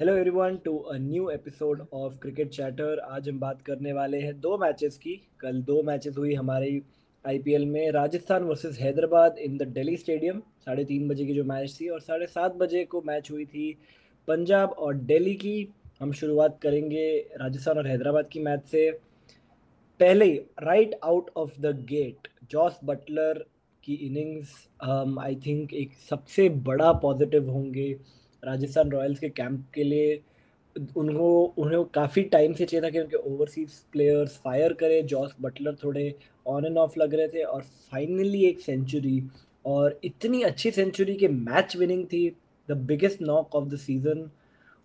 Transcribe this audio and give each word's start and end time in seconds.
Hello 0.00 0.12
everyone 0.16 0.56
to 0.56 0.76
a 0.78 0.96
new 0.98 1.28
episode 1.30 1.80
of 1.94 2.16
cricket 2.18 2.48
chatter 2.50 2.98
आज 3.06 3.28
हम 3.28 3.38
बात 3.40 3.60
करने 3.62 3.92
वाले 3.92 4.18
हैं 4.18 4.32
दो 4.40 4.56
मैचेस 4.58 4.96
की। 4.98 5.14
कल 5.40 5.60
दो 5.62 5.82
मैचेस 5.82 6.16
हुई 6.18 6.34
हमारी 6.34 6.80
आईपीएल 7.24 7.66
में। 7.66 7.90
Rajasthan 7.92 8.42
versus 8.42 8.78
Hyderabad 8.80 9.38
in 9.38 9.56
the 9.58 9.66
Delhi 9.68 9.96
stadium 9.96 10.40
साढ़े 10.64 10.84
तीन 10.84 11.08
बजे 11.08 11.26
की 11.26 11.34
जो 11.34 11.44
मैच 11.44 11.76
थी 11.80 11.88
और 11.88 12.00
साढ़े 12.00 12.26
सात 12.26 12.54
बजे 12.56 12.84
को 12.84 13.02
मैच 13.06 13.30
हुई 13.30 13.44
थी 13.46 13.72
पंजाब 14.28 14.70
और 14.70 14.94
दिल्ली 15.10 15.34
की। 15.34 15.68
हम 16.00 16.12
शुरुआत 16.12 16.58
करेंगे 16.62 17.04
राजस्थान 17.40 17.78
और 17.78 17.86
हैदराबाद 17.86 18.28
की 18.32 18.40
मैच 18.40 18.64
से। 18.70 18.90
पहले 20.00 20.30
right 20.62 20.98
out 21.04 21.30
of 21.36 21.60
the 21.60 21.74
gate 21.90 22.28
Jos 22.50 22.80
Buttler 22.84 23.44
की 23.84 23.94
इनिंग्स 24.08 24.56
आई 25.20 25.36
थिंक 25.46 25.74
एक 25.74 25.92
सबसे 26.10 26.48
बड़ा 26.70 26.92
पॉजिटिव 27.04 27.50
होंगे। 27.50 27.94
राजस्थान 28.42 28.90
रॉयल्स 28.90 29.18
के 29.18 29.28
कैंप 29.28 29.64
के 29.74 29.84
लिए, 29.84 30.20
उनको, 30.96 31.54
उन्हें 31.58 31.84
काफ़ी 31.94 32.22
टाइम 32.22 32.52
से 32.52 32.66
चाहिए 32.66 32.84
था 32.84 32.90
कि 32.90 32.98
उनके 33.00 33.16
ओवरसीज 33.16 33.72
प्लेयर्स 33.92 34.36
फायर 34.44 34.72
करें 34.72 35.06
जॉस 35.06 35.34
बटलर 35.40 35.76
थोड़े 35.84 36.14
ऑन 36.46 36.66
एंड 36.66 36.78
ऑफ़ 36.78 36.98
लग 36.98 37.14
रहे 37.14 37.28
थे 37.28 37.42
और 37.42 37.62
फाइनली 37.62 38.44
एक 38.44 38.60
सेंचुरी 38.60 39.22
और 39.66 39.98
इतनी 40.04 40.42
अच्छी 40.42 40.70
सेंचुरी 40.70 41.14
के 41.16 41.28
मैच 41.28 41.76
विनिंग 41.76 42.06
थी 42.06 42.28
the 42.68 42.76
biggest 42.86 43.22
knock 43.22 43.54
of 43.54 43.68
the 43.68 43.76
season 43.78 44.30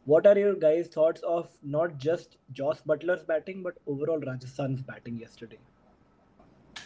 what 0.08 0.28
are 0.28 0.38
your 0.38 0.58
guys 0.59 0.90
thoughts 0.98 1.23
of 1.23 1.50
not 1.67 1.98
just 1.98 2.38
Jos 2.52 2.84
Buttler's 2.88 3.22
batting 3.28 3.64
but 3.64 3.73
overall 3.88 4.22
Rajasthan 4.22 4.76
batting 4.76 5.20
yesterday? 5.20 5.59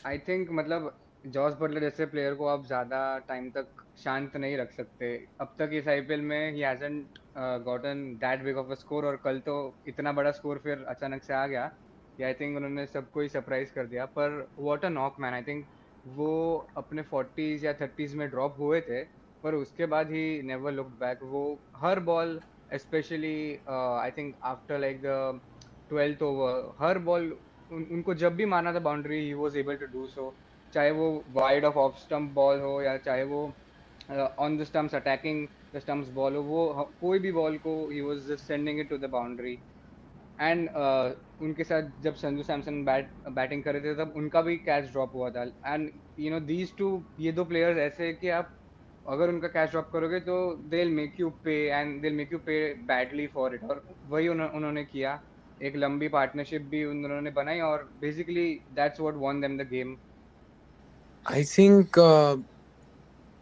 I 0.05 0.17
think 0.17 0.49
मतलब 0.51 0.93
जॉस 1.23 1.53
बटलर 1.61 1.79
जैसे 1.81 2.05
player 2.05 2.33
को 2.35 2.45
आप 2.47 2.65
ज़्यादा 2.65 2.99
टाइम 3.27 3.49
तक 3.51 3.83
शांत 4.03 4.35
नहीं 4.37 4.57
रख 4.57 4.71
सकते। 4.71 5.15
अब 5.41 5.53
तक 5.59 5.69
इस 5.73 5.87
आईपीएल 5.87 6.21
में 6.21 6.51
ही 6.53 6.61
hasn't 6.61 7.17
gotten 7.65 8.03
that 8.19 8.43
big 8.43 8.57
of 8.57 8.71
a 8.71 8.75
score 8.75 9.05
और 9.05 9.15
कल 9.23 9.39
तो 9.47 9.55
इतना 9.87 10.11
बड़ा 10.13 10.31
स्कोर 10.31 10.59
फिर 10.63 10.83
अचानक 10.89 11.23
से 11.23 11.33
आ 11.33 11.45
गया। 11.47 11.65
कि 12.19 12.23
आई 12.23 12.33
थिंक 12.33 12.55
उन्होंने 12.57 12.85
सबको 12.85 13.21
ही 13.21 13.29
सरप्राइज़ 13.29 13.71
कर 13.75 13.85
दिया। 13.87 14.05
पर 14.17 14.47
what 14.59 14.85
a 14.85 14.89
knock 14.89 15.15
man 15.19 15.33
I 15.33 15.41
think 15.43 15.65
वो 16.05 16.31
अपने 16.77 17.01
फोर्टीज़ 17.11 17.65
या 17.65 17.73
थर्टीज़ 17.81 18.15
में 18.17 18.27
ड्रॉप 18.29 18.55
हुए 18.59 18.81
थे 18.81 19.03
पर 19.43 19.55
उसके 19.55 19.85
बाद 19.93 20.11
ही 20.11 20.41
नेवर 20.47 20.71
लुक 20.71 20.87
बैक 20.99 21.19
वो 21.23 21.43
हर 21.77 21.99
ball 22.09 22.39
especially 22.73 23.37
I 23.69 24.11
think 24.17 24.35
after 24.45 24.79
like 24.79 25.01
the 25.05 25.39
twelfth 25.89 26.21
over 26.23 26.73
her 26.79 26.97
ball 27.09 27.31
उन, 27.71 27.83
उनको 27.91 28.13
जब 28.15 28.35
भी 28.35 28.45
माना 28.45 28.73
था 28.73 28.79
boundary 28.87 29.19
he 29.19 29.33
was 29.33 29.57
able 29.57 29.75
to 29.77 29.85
do 29.93 30.05
so 30.07 30.29
चाहे 30.73 30.91
वो 30.91 31.07
wide 31.33 31.65
off 31.65 31.77
off 31.77 31.97
stump 31.99 32.31
ball 32.33 32.59
हो 32.61 32.81
या 32.81 32.97
चाहे 32.99 33.23
वो 33.25 33.41
on 34.39 34.57
the 34.57 34.63
stumps 34.63 34.95
attacking 34.95 35.47
the 35.75 35.79
stumps 35.79 36.09
ball 36.11 36.35
हो, 36.35 36.41
वो 36.43 36.91
कोई 37.01 37.19
भी 37.19 37.31
बॉल 37.31 37.57
को 37.57 37.73
he 37.89 38.01
was 38.01 38.31
sending 38.39 38.79
it 38.79 38.89
to 38.89 38.97
the 38.97 39.09
boundary 39.11 39.57
and 40.39 40.69
उनके 41.41 41.63
साथ 41.63 41.89
जब 42.01 42.15
संजू 42.15 42.43
सैमसन 42.43 42.83
बैट 42.85 43.09
बैटिंग 43.31 43.63
कर 43.63 43.73
रहे 43.73 43.81
थे, 43.83 43.95
तब 43.95 44.13
उनका 44.17 44.41
भी 44.41 44.55
कैच 44.59 44.91
ड्रॉप 44.91 45.15
हुआ 45.15 45.29
था. 45.29 45.43
And 45.65 45.89
you 46.19 46.31
know 46.31 46.39
these 46.47 46.75
two 46.77 46.87
ये 47.19 47.31
दो 47.31 47.43
प्लेयर्स 47.45 47.77
ऐसे 47.79 48.05
हैं 48.05 48.15
कि 48.19 48.29
आप 48.37 48.55
अगर 49.05 49.29
उनका 49.29 49.47
कैच 49.47 49.69
ड्रॉप 49.71 49.89
करोगे 49.93 50.19
तो 50.21 50.35
they 50.71 50.83
make 50.85 51.19
you 51.19 51.29
pay 51.43 51.55
and 51.69 52.01
they 52.01 52.09
make 52.11 52.33
you 52.33 52.39
pay 52.45 52.57
badly 52.87 53.27
for 53.35 53.55
it 53.55 53.63
और 53.63 53.83
वही 54.09 54.27
उन्होंने 54.27 54.83
किया. 54.85 55.19
एक 55.61 55.75
लंबी 55.75 56.07
पार्टनरशिप 56.09 56.61
भी 56.71 56.83
उन्होंने 56.85 57.31
बनाई 57.31 57.59
और 57.61 57.89
basically 58.01 58.53
that's 58.73 58.99
what 58.99 59.15
won 59.17 59.41
them 59.41 59.57
the 59.57 59.67
game 59.69 59.95
I 61.25 61.43
think 61.43 61.99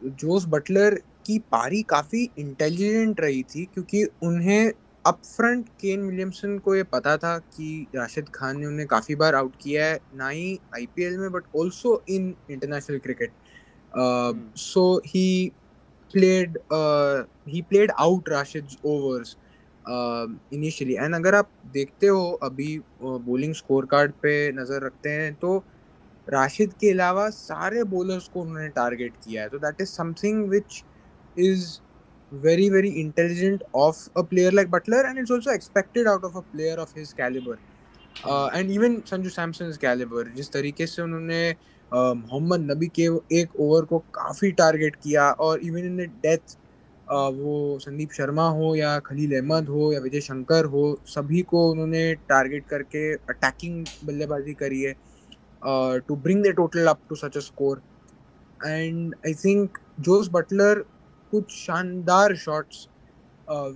Jos 0.01 0.45
Buttler 0.49 0.95
की 1.25 1.37
पारी 1.51 1.81
काफ़ी 1.83 2.29
इंटेलिजेंट 2.39 3.19
रही 3.19 3.43
थी 3.45 3.63
क्योंकि 3.65 4.03
उन्हें 4.23 4.71
अप 5.05 5.21
फ्रंट 5.25 5.67
केन 5.81 6.01
विलियमसन 6.01 6.57
को 6.59 6.75
ये 6.75 6.83
पता 6.83 7.15
था 7.17 7.37
कि 7.37 7.87
राशिद 7.95 8.29
खान 8.35 8.59
ने 8.59 8.65
उन्हें 8.65 8.87
काफ़ी 8.87 9.15
बार 9.15 9.35
आउट 9.35 9.55
किया 9.61 9.85
है 9.85 9.99
ना 10.15 10.29
ही 10.29 10.59
आईपीएल 10.75 11.17
में 11.17 11.31
but 11.31 11.43
also 11.57 12.01
in 12.09 12.33
international 12.51 12.97
cricket 12.97 13.31
so 14.57 14.85
he 15.05 15.51
played 16.13 16.57
he 17.47 17.61
played 17.61 17.91
out 17.99 18.29
Rashid 18.29 18.75
overs 18.85 19.35
initially 20.53 20.95
and 20.95 21.15
अगर 21.15 21.35
आप 21.35 21.49
देखते 21.73 22.07
हो 22.07 22.29
अभी 22.43 22.77
बॉलिंग 23.01 23.53
स्कोर 23.53 23.85
कार्ड 23.85 24.11
पे 24.21 24.35
नज़र 24.51 24.85
रखते 24.85 25.09
हैं 25.11 25.33
तो 25.35 25.63
राशिद 26.29 26.73
के 26.81 26.91
अलावा 26.91 27.29
सारे 27.29 27.83
बॉलर्स 27.95 28.27
को 28.33 28.41
उन्होंने 28.41 28.67
टारगेट 28.77 29.13
किया 29.23 29.41
है। 29.41 29.49
तो 29.49 29.57
that 29.59 29.81
is 29.81 29.89
something 29.89 30.47
which 30.49 30.83
is 31.37 31.67
very 32.31 32.89
intelligent 32.99 33.61
of 33.73 33.99
a 34.15 34.23
player 34.23 34.51
like 34.51 34.69
Butler 34.69 35.05
and 35.05 35.17
it's 35.17 35.31
also 35.31 35.51
expected 35.51 36.07
out 36.07 36.23
of 36.23 36.35
a 36.35 36.41
player 36.41 36.73
of 36.77 36.91
his 36.91 37.13
caliber. 37.13 37.57
Uh, 38.23 38.49
and 38.53 38.69
even 38.69 39.01
Sanju 39.03 39.31
Samson's 39.31 39.77
caliber 39.77 40.23
जिस 40.35 40.51
तरीके 40.53 40.87
से 40.87 41.01
उन्होंने 41.01 41.39
मोहम्मद 41.91 42.71
नबी 42.71 42.87
के 42.99 43.07
एक 43.39 43.55
ओवर 43.59 43.85
को 43.85 43.99
काफ़ी 44.13 44.51
टारगेट 44.61 44.95
किया 45.03 45.29
और 45.47 45.59
इवन 45.63 45.85
इन 45.85 45.97
डेथ 46.23 46.57
वो 47.07 47.77
संदीप 47.81 48.11
शर्मा 48.17 48.47
हो 48.57 48.75
या 48.75 48.97
खलील 49.05 49.35
अहमद 49.35 49.69
हो 49.69 49.91
या 49.93 49.99
विजय 50.01 50.21
शंकर 50.21 50.65
हो 50.73 50.83
सभी 51.07 51.41
को 51.51 51.69
उन्होंने 51.71 52.13
टारगेट 52.29 52.65
करके 52.69 53.11
अटैकिंग 53.13 53.85
बल्लेबाजी 54.05 54.53
करी 54.63 54.81
है। 54.81 54.93
Uh, 55.63 55.99
to 56.07 56.15
bring 56.15 56.41
the 56.41 56.53
total 56.53 56.89
up 56.89 56.99
to 57.09 57.15
such 57.15 57.35
a 57.35 57.41
score. 57.41 57.81
And 58.61 59.15
I 59.25 59.33
think 59.33 59.79
Joes 60.01 60.29
Butler 60.29 60.85
कुछ 61.31 61.51
शानदार 61.51 62.35
shots 62.35 62.87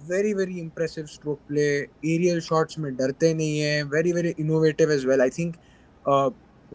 very 0.10 0.34
very 0.34 0.60
impressive 0.60 1.06
stroke 1.06 1.40
play 1.48 1.66
aerial 2.14 2.40
shots 2.42 2.78
में 2.80 2.96
डरते 2.96 3.34
नहीं 3.34 3.60
है 3.60 3.84
very 3.94 4.12
very 4.14 4.34
innovative 4.40 4.92
as 4.92 5.06
well 5.06 5.22
I 5.22 5.30
think 5.40 5.56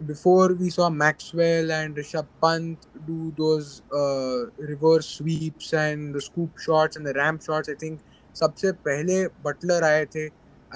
before 0.08 0.52
we 0.54 0.68
saw 0.68 0.90
Maxwell 0.90 1.70
and 1.72 1.96
Rishabh 1.96 2.26
Pant 2.42 2.86
do 3.06 3.32
those 3.36 3.82
uh, 3.92 4.46
reverse 4.58 5.06
sweeps 5.08 5.72
and 5.72 6.14
the 6.14 6.20
scoop 6.20 6.58
shots 6.58 6.96
and 6.96 7.06
the 7.06 7.14
ramp 7.14 7.42
shots, 7.42 7.68
I 7.68 7.74
think 7.74 8.00
सबसे 8.36 8.72
पहले 8.86 9.26
Buttler 9.44 9.84
आए 9.84 10.04
थे 10.14 10.26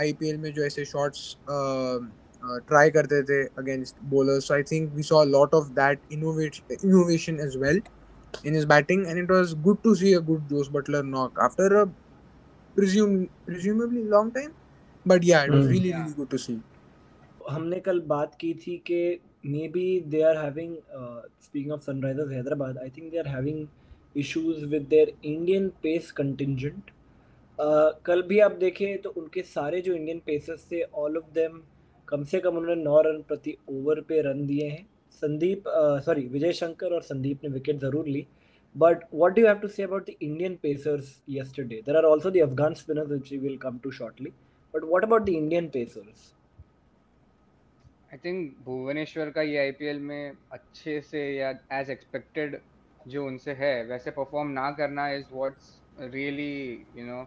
IPL 0.00 0.38
में 0.38 0.52
जो 0.54 0.62
ऐसे 0.64 0.84
shots 0.84 1.36
uh, 1.56 1.98
try 2.42 2.90
करते 2.90 3.22
थे 3.22 3.42
against 3.58 3.96
bowlers 4.10 4.48
so 4.48 4.54
I 4.54 4.62
think 4.72 4.92
we 4.94 5.02
saw 5.02 5.24
lot 5.24 5.54
of 5.54 5.68
that 5.80 6.12
innovation 6.12 7.40
as 7.40 7.56
well 7.56 7.82
in 8.44 8.54
his 8.54 8.64
batting 8.64 9.06
and 9.06 9.18
it 9.18 9.28
was 9.28 9.54
good 9.54 9.82
to 9.82 9.94
see 9.94 10.12
a 10.14 10.20
good 10.20 10.48
Joe 10.48 10.64
Butler 10.64 11.02
knock 11.04 11.38
after 11.40 11.64
a 11.76 11.88
presume 12.76 13.28
presumably 13.46 14.04
long 14.04 14.30
time. 14.32 14.52
But 15.06 15.22
yeah 15.22 15.44
it 15.44 15.50
was 15.50 15.66
mm. 15.66 15.70
really 15.70 15.92
really 15.92 16.14
good 16.14 16.30
to 16.30 16.38
see. 16.38 16.60
हमने 17.48 17.78
कल 17.80 18.00
बात 18.06 18.34
की 18.40 18.52
थी 18.54 18.76
कि 18.86 19.20
maybe 19.68 19.84
they 20.08 20.20
are 20.22 20.36
having 20.36 20.76
speaking 21.42 21.72
of 21.72 21.80
Sunrisers 21.82 22.30
Hyderabad 22.32 22.78
I 22.78 22.90
think 22.96 23.10
they 23.12 23.18
are 23.18 23.28
having 23.28 23.66
issues 24.16 24.64
with 24.64 24.82
their 24.90 25.12
Indian 25.24 25.68
pace 25.82 26.10
contingent 26.16 26.90
कल 28.06 28.22
भी 28.28 28.38
आप 28.40 28.52
देखें 28.60 29.00
तो 29.02 29.10
उनके 29.16 29.42
सारे 29.42 29.80
जो 29.80 29.94
इंडियन 29.94 30.18
पेसर्स 30.26 30.66
थे 30.72 30.82
ऑल 31.04 31.16
ऑफ़ 31.18 31.32
देम 31.34 31.60
कम 32.10 32.24
से 32.24 32.40
कम 32.40 32.56
उन्होंने 32.56 32.82
नौ 32.82 33.00
रन 33.06 33.22
प्रति 33.28 33.56
ओवर 33.70 34.00
पे 34.08 34.20
रन 34.22 34.46
दिए 34.46 34.68
हैं। 34.68 34.86
संदीप 35.22 35.64
सॉरी 36.04 36.26
विजय 36.26 36.52
शंकर 36.52 36.94
और 36.94 37.02
संदीप 37.02 37.44
ने 37.44 37.50
विकेट 37.50 37.78
ज़रूर 37.80 38.08
ली। 38.08 38.26
But 38.74 39.04
what 39.14 39.34
do 39.34 39.46
have 39.46 39.58
to 39.58 39.68
say 39.68 39.82
about 39.82 40.06
the 40.06 40.14
Indian 40.22 40.56
pacers 40.62 41.14
yesterday? 41.30 41.84
There 41.86 41.96
are 41.96 42.04
also 42.04 42.30
the 42.30 42.42
Afghan 42.42 42.74
spinners 42.74 43.10
which 43.10 43.32
we 43.32 43.38
will 43.46 43.58
come 43.64 43.80
to 43.86 43.96
shortly. 44.00 44.32
But 44.74 44.84
what 44.90 45.04
about 45.04 45.26
the 45.26 45.36
indian 45.36 45.70
pacers? 45.76 46.28
I 48.12 48.18
think 48.24 48.54
Bhuvneshwar 48.64 49.28
का 49.30 49.42
ये 49.42 49.58
IPL 49.58 49.98
में 50.00 50.32
अच्छे 50.52 51.00
से 51.00 51.20
या 51.36 51.50
as 51.72 51.90
expected 51.90 52.58
जो 53.08 53.26
उनसे 53.26 53.52
है 53.58 53.84
वैसे 53.86 54.10
परफॉर्म 54.10 54.48
ना 54.52 54.70
करना 54.78 55.08
is 55.12 55.24
what's 55.32 55.68
really 56.14 56.54
you 56.96 57.04
know 57.06 57.22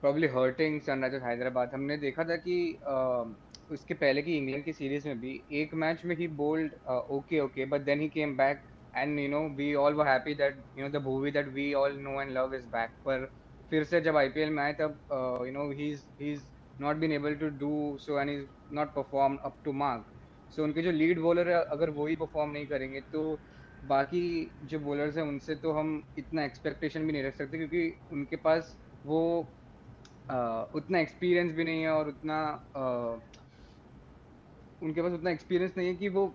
probably 0.00 0.26
hurting 0.36 0.80
Sunrisers 0.80 1.22
Hyderabad 1.22 1.74
हमने 1.74 1.96
देखा 1.98 2.24
था 2.24 2.36
कि 2.46 2.56
uh, 2.82 3.26
उसके 3.72 3.94
पहले 3.94 4.22
की 4.22 4.36
इंग्लैंड 4.36 4.64
की 4.64 4.72
सीरीज़ 4.72 5.08
में 5.08 5.20
भी। 5.20 5.40
एक 5.52 5.74
मैच 5.74 6.04
में 6.04 6.16
ही 6.16 6.28
bowled 6.40 6.72
okay 6.88 7.40
okay 7.40 7.64
but 7.64 7.80
then 7.80 8.00
he 8.00 8.08
came 8.08 8.36
back 8.36 8.62
and 8.96 9.18
you 9.18 9.28
know 9.28 9.40
we 9.56 9.74
all 9.74 9.94
were 9.94 10.08
happy 10.08 10.34
that 10.34 10.58
you 10.78 10.86
know 10.86 10.98
the 10.98 11.02
movie 11.04 11.30
that 11.30 11.48
we 11.54 11.72
all 11.74 11.96
know 11.98 12.20
and 12.20 12.30
love 12.30 12.54
is 12.54 12.66
back 12.72 12.90
पर 13.06 13.30
फिर 13.70 13.84
से 13.84 14.00
जब 14.00 14.16
IPL 14.16 14.50
में 14.50 14.62
आए 14.62 14.72
तब 14.72 14.98
you 15.46 15.52
know 15.52 15.70
he 15.70 15.90
is 15.90 16.02
he 16.20 16.32
is 16.32 16.42
not 16.80 16.96
been 16.96 17.12
able 17.12 17.34
to 17.34 17.48
do 17.58 17.96
so 18.00 18.20
and 18.20 18.30
is 18.30 18.44
not 18.72 18.94
perform 18.94 19.36
up 19.36 19.56
to 19.64 19.72
mark 19.72 20.12
so 20.56 20.64
उनके 20.64 20.82
जो 20.82 20.90
lead 20.90 21.20
bowler 21.20 21.48
है 21.48 21.62
अगर 21.64 21.90
वो 21.90 22.06
ही 22.06 22.16
परफॉर्म 22.16 22.50
नहीं 22.50 22.66
करेंगे 22.66 23.00
तो 23.12 23.38
बाकी 23.86 24.50
जो 24.64 24.78
बॉलर्स 24.78 25.16
हैं 25.16 25.24
उनसे 25.24 25.54
तो 25.54 25.72
हम 25.72 26.02
इतना 26.18 26.44
एक्सपेक्टेशन 26.44 27.06
भी 27.06 27.12
नहीं 27.12 27.22
रख 27.22 27.34
सकते 27.34 27.58
क्योंकि 27.58 27.92
उनके 28.12 28.36
पास 28.36 28.76
वो 29.06 29.20
uh, 30.24 30.74
उतना 30.76 30.98
एक्सपीरियंस 30.98 31.52
भी 31.52 31.64
नहीं 31.64 31.82
है 31.82 31.90
और 31.90 32.08
उतना 32.08 32.38
uh, 32.76 33.33
उनके 34.84 35.02
पास 35.02 35.12
उतना 35.12 35.30
एक्सपीरियंस 35.30 35.74
नहीं 35.76 35.88
है 35.88 35.94
कि 35.96 36.08
वो 36.08 36.26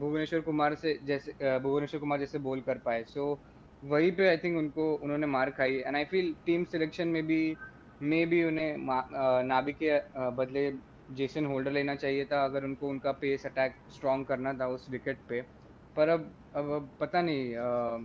भुवनेश्वर 0.00 0.40
कुमार 0.40 0.74
से 0.76 0.98
जैसे 1.04 1.58
भुवनेश्वर 1.60 2.00
कुमार 2.00 2.18
जैसे 2.20 2.38
बोल 2.40 2.60
कर 2.60 2.78
पाए। 2.84 3.04
सो 3.04 3.38
वहीं 3.82 4.10
पे 4.12 4.28
आई 4.28 4.36
थिंक 4.36 4.58
उनको, 4.58 4.94
उन्होंने 4.94 5.26
मार 5.26 5.50
खाई। 5.50 5.76
And 5.78 5.96
I 5.96 6.04
feel 6.04 6.34
team 6.46 6.64
selection 6.64 7.08
में 7.08 7.26
भी, 7.26 7.56
मे 8.02 8.24
भी 8.26 8.42
उन्हें 8.44 8.76
नाबी 9.46 9.72
के 9.82 9.98
बदले 10.36 10.70
जेसन 11.16 11.46
होल्डर 11.46 11.72
लेना 11.72 11.94
चाहिए 11.94 12.24
था। 12.24 12.44
अगर 12.44 12.64
उनको 12.64 12.88
उनका 12.88 13.12
पेस 13.20 13.46
अटैक 13.46 13.74
स्ट्रॉन्ग 13.94 14.26
करना 14.26 14.52
था 14.54 14.66
उस 14.68 14.86
विकेट 14.90 15.18
पे। 15.28 15.40
पर 15.96 16.08
अब 16.08 16.30
अब 16.56 16.88
पता 17.00 17.22
नहीं 17.22 18.04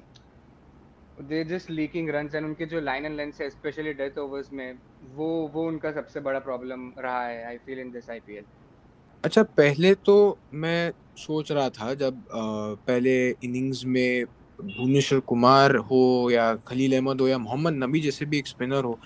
they 1.27 1.43
just 1.45 1.69
leaking 1.69 2.09
run 2.09 2.29
and 2.35 2.45
उनके 2.45 2.65
जो 2.65 2.79
लाइन 2.81 3.05
एंड 3.05 3.15
लेंथ 3.15 3.41
है 3.41 3.49
स्पेशली 3.49 3.93
डेथ 3.93 4.17
ओवर्स 4.19 4.51
में, 4.53 4.77
वो 5.15 5.27
वो 5.53 5.67
उनका 5.67 5.91
सबसे 5.91 6.19
बड़ा 6.19 6.39
प्रॉब्लम 6.39 6.91
रहा 6.99 7.25
है 7.25 7.43
I 7.45 7.57
feel 7.65 7.79
in 7.79 7.91
this 7.91 8.09
IPL 8.09 8.45
अच्छा 9.23 9.41
पहले 9.57 9.93
तो 9.95 10.13
मैं 10.53 10.91
सोच 11.17 11.51
रहा 11.51 11.69
था 11.69 11.93
जब 11.93 12.13
आ, 12.13 12.41
पहले 12.87 13.13
इनिंग्स 13.43 13.83
में 13.85 14.25
भुवनेश्वर 14.59 15.19
कुमार 15.19 15.75
हो 15.89 16.29
या 16.31 16.53
खलील 16.67 16.95
अहमद 16.95 17.21
हो 17.21 17.27
या 17.27 17.37
मोहम्मद 17.37 17.73
नबी 17.73 17.99
जैसे 17.99 18.25
भी 18.25 18.37
एक 18.37 18.47
स्पिनर 18.47 18.83
हो 18.83 18.97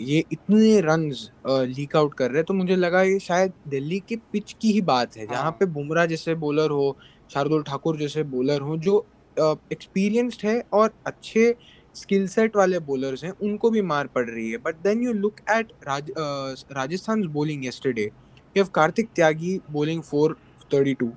ये 0.00 0.22
इतने 0.32 0.80
रन्स 0.80 1.30
लीक 1.46 1.96
आउट 1.96 2.14
कर 2.14 2.30
रहे 2.30 2.36
हैं 2.36 2.44
तो 2.44 2.54
मुझे 2.54 2.76
लगा 2.76 3.02
ये 3.02 3.18
शायद 3.18 3.52
दिल्ली 3.68 4.00
के 4.08 4.16
पिच 4.32 4.54
की 4.60 4.72
ही 4.72 4.80
बात 4.82 5.16
है 5.16 5.26
जहाँ 5.26 5.42
हाँ। 5.42 5.50
पे 5.50 5.66
बुमराह 5.68 6.06
जैसे 6.06 6.34
बॉलर 6.34 6.70
हो 6.70 6.96
शार्दुल 7.34 7.62
ठाकुर 7.62 7.98
जैसे 7.98 8.22
बॉलर 8.32 8.60
हो 8.60 8.76
जो 8.78 8.98
एक्सपीरियंस्ड 9.36 10.46
है 10.46 10.60
और 10.72 10.92
अच्छे 11.06 11.54
स्किल 11.94 12.26
सेट 12.28 12.56
वाले 12.56 12.78
बॉलर्स 12.82 13.24
हैं 13.24 13.30
उनको 13.42 13.70
भी 13.70 13.82
मार 13.84 14.06
पड़ 14.06 14.28
रही 14.28 14.50
है 14.50 14.58
but 14.58 14.82
then 14.82 15.02
you 15.02 15.12
look 15.14 15.40
at 15.50 15.72
Rajasthan 15.88 17.26
bowling 17.30 17.64
yesterday 17.64 18.08
you 18.54 18.62
have 18.62 18.72
Karthik 18.72 19.10
Tyagi 19.14 19.60
bowling 19.68 20.02
432 20.02 21.16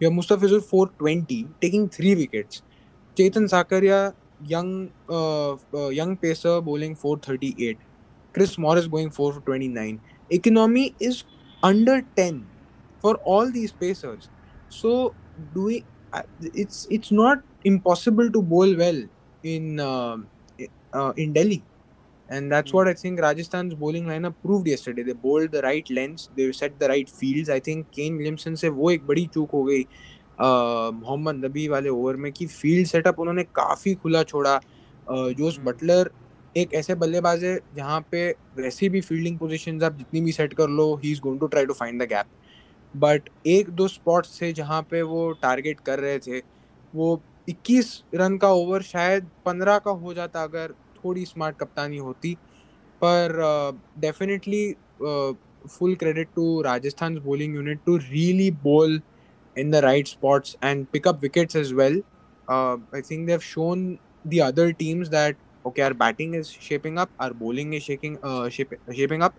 you 0.00 0.10
have 0.10 0.18
Mustafizur 0.18 0.62
420 0.62 1.48
taking 1.60 1.88
3 1.88 2.14
wickets 2.16 2.62
Chetan 3.16 3.48
Sakaria 3.48 4.14
young 4.44 4.90
uh, 5.08 5.52
uh, 5.52 5.88
young 5.88 6.16
pacer 6.16 6.60
bowling 6.60 6.94
438 6.94 7.78
Chris 8.34 8.58
Morris 8.58 8.88
going 8.88 9.10
4 9.10 9.32
for 9.34 9.40
29. 9.40 10.00
Economy 10.30 10.94
is 10.98 11.24
under 11.62 12.02
10 12.16 12.44
for 13.00 13.14
all 13.24 13.50
these 13.50 13.70
pacers. 13.72 14.28
So 14.68 15.14
do 15.54 15.62
we? 15.70 15.84
Uh, 16.12 16.22
it's 16.42 16.86
it's 16.90 17.10
not 17.12 17.42
impossible 17.64 18.30
to 18.30 18.42
bowl 18.42 18.76
well 18.76 19.00
in 19.42 19.80
uh, 19.80 20.16
uh, 20.92 21.12
in 21.16 21.32
Delhi, 21.32 21.62
and 22.28 22.50
that's 22.50 22.68
mm-hmm. 22.68 22.76
what 22.76 22.88
I 22.88 22.94
think 22.94 23.20
Rajasthan's 23.20 23.74
bowling 23.74 24.06
lineup 24.06 24.34
proved 24.42 24.66
yesterday. 24.66 25.02
They 25.02 25.12
bowled 25.12 25.52
the 25.52 25.62
right 25.62 25.88
lengths, 25.90 26.30
they 26.36 26.50
set 26.52 26.78
the 26.78 26.88
right 26.88 27.08
fields. 27.08 27.50
I 27.50 27.60
think 27.60 27.90
Kane 27.90 28.16
Williamson 28.16 28.56
से 28.56 28.68
वो 28.68 28.90
एक 28.90 29.06
बड़ी 29.06 29.26
चूक 29.34 29.50
हो 29.50 29.62
गई 29.64 29.86
मोहम्मद 30.40 31.44
नबी 31.44 31.66
वाले 31.68 31.88
over 31.88 32.16
में 32.16 32.30
कि 32.32 32.46
फ़ील्ड 32.46 32.86
सेटअप 32.86 33.20
उन्होंने 33.20 33.42
काफ़ी 33.54 33.94
खुला 33.94 34.22
छोड़ा 34.22 34.60
जोस 35.10 35.58
बटलर 35.64 36.10
एक 36.56 36.74
ऐसे 36.74 36.94
बल्लेबाज 36.94 37.44
है 37.44 37.58
जहाँ 37.76 38.00
पे 38.10 38.28
वैसे 38.56 38.88
भी 38.88 39.00
फील्डिंग 39.00 39.38
पोजीशंस 39.38 39.82
आप 39.82 39.96
जितनी 39.98 40.20
भी 40.20 40.32
सेट 40.32 40.54
कर 40.54 40.68
लो 40.68 40.94
he 41.04 41.12
is 41.12 41.20
going 41.20 41.40
to 41.40 41.46
try 41.46 41.66
to 41.66 41.72
find 41.74 42.02
the 42.02 42.06
gap 42.08 42.26
but 42.94 43.28
एक 43.46 43.70
दो 43.70 43.88
स्पॉट्स 43.88 44.40
थे 44.40 44.52
जहाँ 44.52 44.80
पे 44.90 45.02
वो 45.02 45.30
टारगेट 45.42 45.80
कर 45.86 45.98
रहे 46.00 46.18
थे 46.18 46.40
वो 46.94 47.20
21 47.50 47.86
रन 48.14 48.36
का 48.38 48.50
ओवर 48.52 48.82
शायद 48.82 49.26
15 49.48 49.80
का 49.84 49.90
हो 50.02 50.14
जाता 50.14 50.42
अगर 50.42 50.74
थोड़ी 51.03 51.25
स्मार्ट 51.25 51.57
कप्तानी 51.57 51.97
होती 51.97 52.33
पर 53.03 53.37
definitely 54.01 54.63
full 55.01 55.95
credit 55.99 56.27
to 56.35 56.61
Rajasthan 56.61 57.17
bowling 57.25 57.55
unit 57.55 57.79
to 57.85 57.97
really 57.97 58.51
bowl 58.63 58.99
in 59.55 59.71
the 59.71 59.81
right 59.81 60.07
spots 60.07 60.55
and 60.61 60.91
pick 60.91 61.07
up 61.07 61.21
wickets 61.21 61.55
as 61.55 61.73
well. 61.73 61.95
Uh, 62.47 62.77
I 62.93 63.01
think 63.01 63.27
they've 63.27 63.43
shown 63.43 63.99
the 64.25 64.41
other 64.41 64.71
teams 64.73 65.09
that 65.09 65.35
okay, 65.65 65.81
our 65.81 65.93
batting 65.93 66.33
is 66.33 66.49
shaping 66.49 66.97
up, 66.97 67.09
our 67.19 67.33
bowling 67.33 67.73
is 67.73 67.83
shaking, 67.83 68.17
uh, 68.23 68.49
shape, 68.49 68.73
shaping 68.93 69.21
up, 69.21 69.35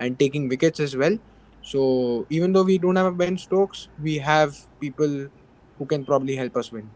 and 0.00 0.18
taking 0.18 0.48
wickets 0.48 0.80
as 0.80 0.96
well. 0.96 1.16
So 1.62 2.26
even 2.30 2.52
though 2.52 2.62
we 2.62 2.78
don't 2.78 2.96
have 2.96 3.06
a 3.06 3.12
Ben 3.12 3.38
Stokes, 3.38 3.88
we 4.00 4.18
have 4.18 4.56
people 4.80 5.28
who 5.78 5.86
can 5.86 6.04
probably 6.04 6.36
help 6.36 6.56
us 6.56 6.72
win. 6.72 6.90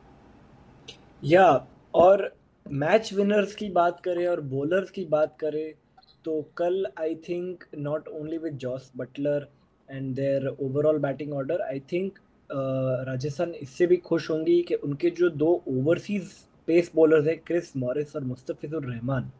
Yeah, 1.22 1.60
और 1.94 2.30
match 2.71 3.11
winners 3.13 3.53
की 3.55 3.67
बात 3.69 3.99
करें 3.99 4.27
और 4.27 4.41
bowlers 4.41 4.91
की 4.91 5.03
बात 5.05 5.35
करें 5.39 5.73
तो 6.25 6.41
कल 6.57 6.85
I 6.99 7.15
think 7.27 7.63
not 7.77 8.07
only 8.07 8.37
with 8.37 8.57
Jos 8.57 8.91
Buttler 8.97 9.47
and 9.89 10.13
their 10.15 10.47
overall 10.47 10.97
batting 10.97 11.33
order 11.33 11.61
I 11.61 11.79
think 11.91 12.19
Rajasthan 13.07 13.53
इससे 13.55 13.87
भी 13.87 13.97
खुश 13.97 14.29
होंगी 14.29 14.61
कि 14.61 14.75
उनके 14.75 15.09
जो 15.09 15.29
दो 15.29 15.51
ओवरसीज 15.67 16.31
पेस 16.67 16.91
बॉलर्स 16.95 17.27
हैं 17.27 17.37
क्रिस 17.47 17.75
मॉरिस 17.77 18.15
और 18.15 18.23
मुस्तफिजुर 18.23 18.85
रहमान 18.85 19.31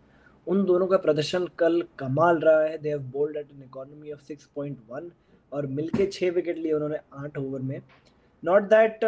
उन 0.47 0.63
दोनों 0.65 0.87
का 0.87 0.97
प्रदर्शन 0.97 1.47
कल 1.59 1.83
कमाल 1.99 2.39
रहा 2.39 2.61
है। 2.61 2.77
They 2.77 2.89
have 2.89 3.01
bowled 3.13 3.37
at 3.37 3.51
an 3.51 3.63
economy 3.63 4.11
of 4.11 4.31
6.1 4.31 5.09
और 5.51 5.67
मिलके 5.69 6.05
छः 6.07 6.31
विकेट 6.31 6.57
लिए 6.57 6.71
उन्होंने 6.73 6.97
आठ 7.13 7.37
ओवर 7.37 7.61
में। 7.61 7.81
नॉट 8.43 8.69
दैट 8.73 9.03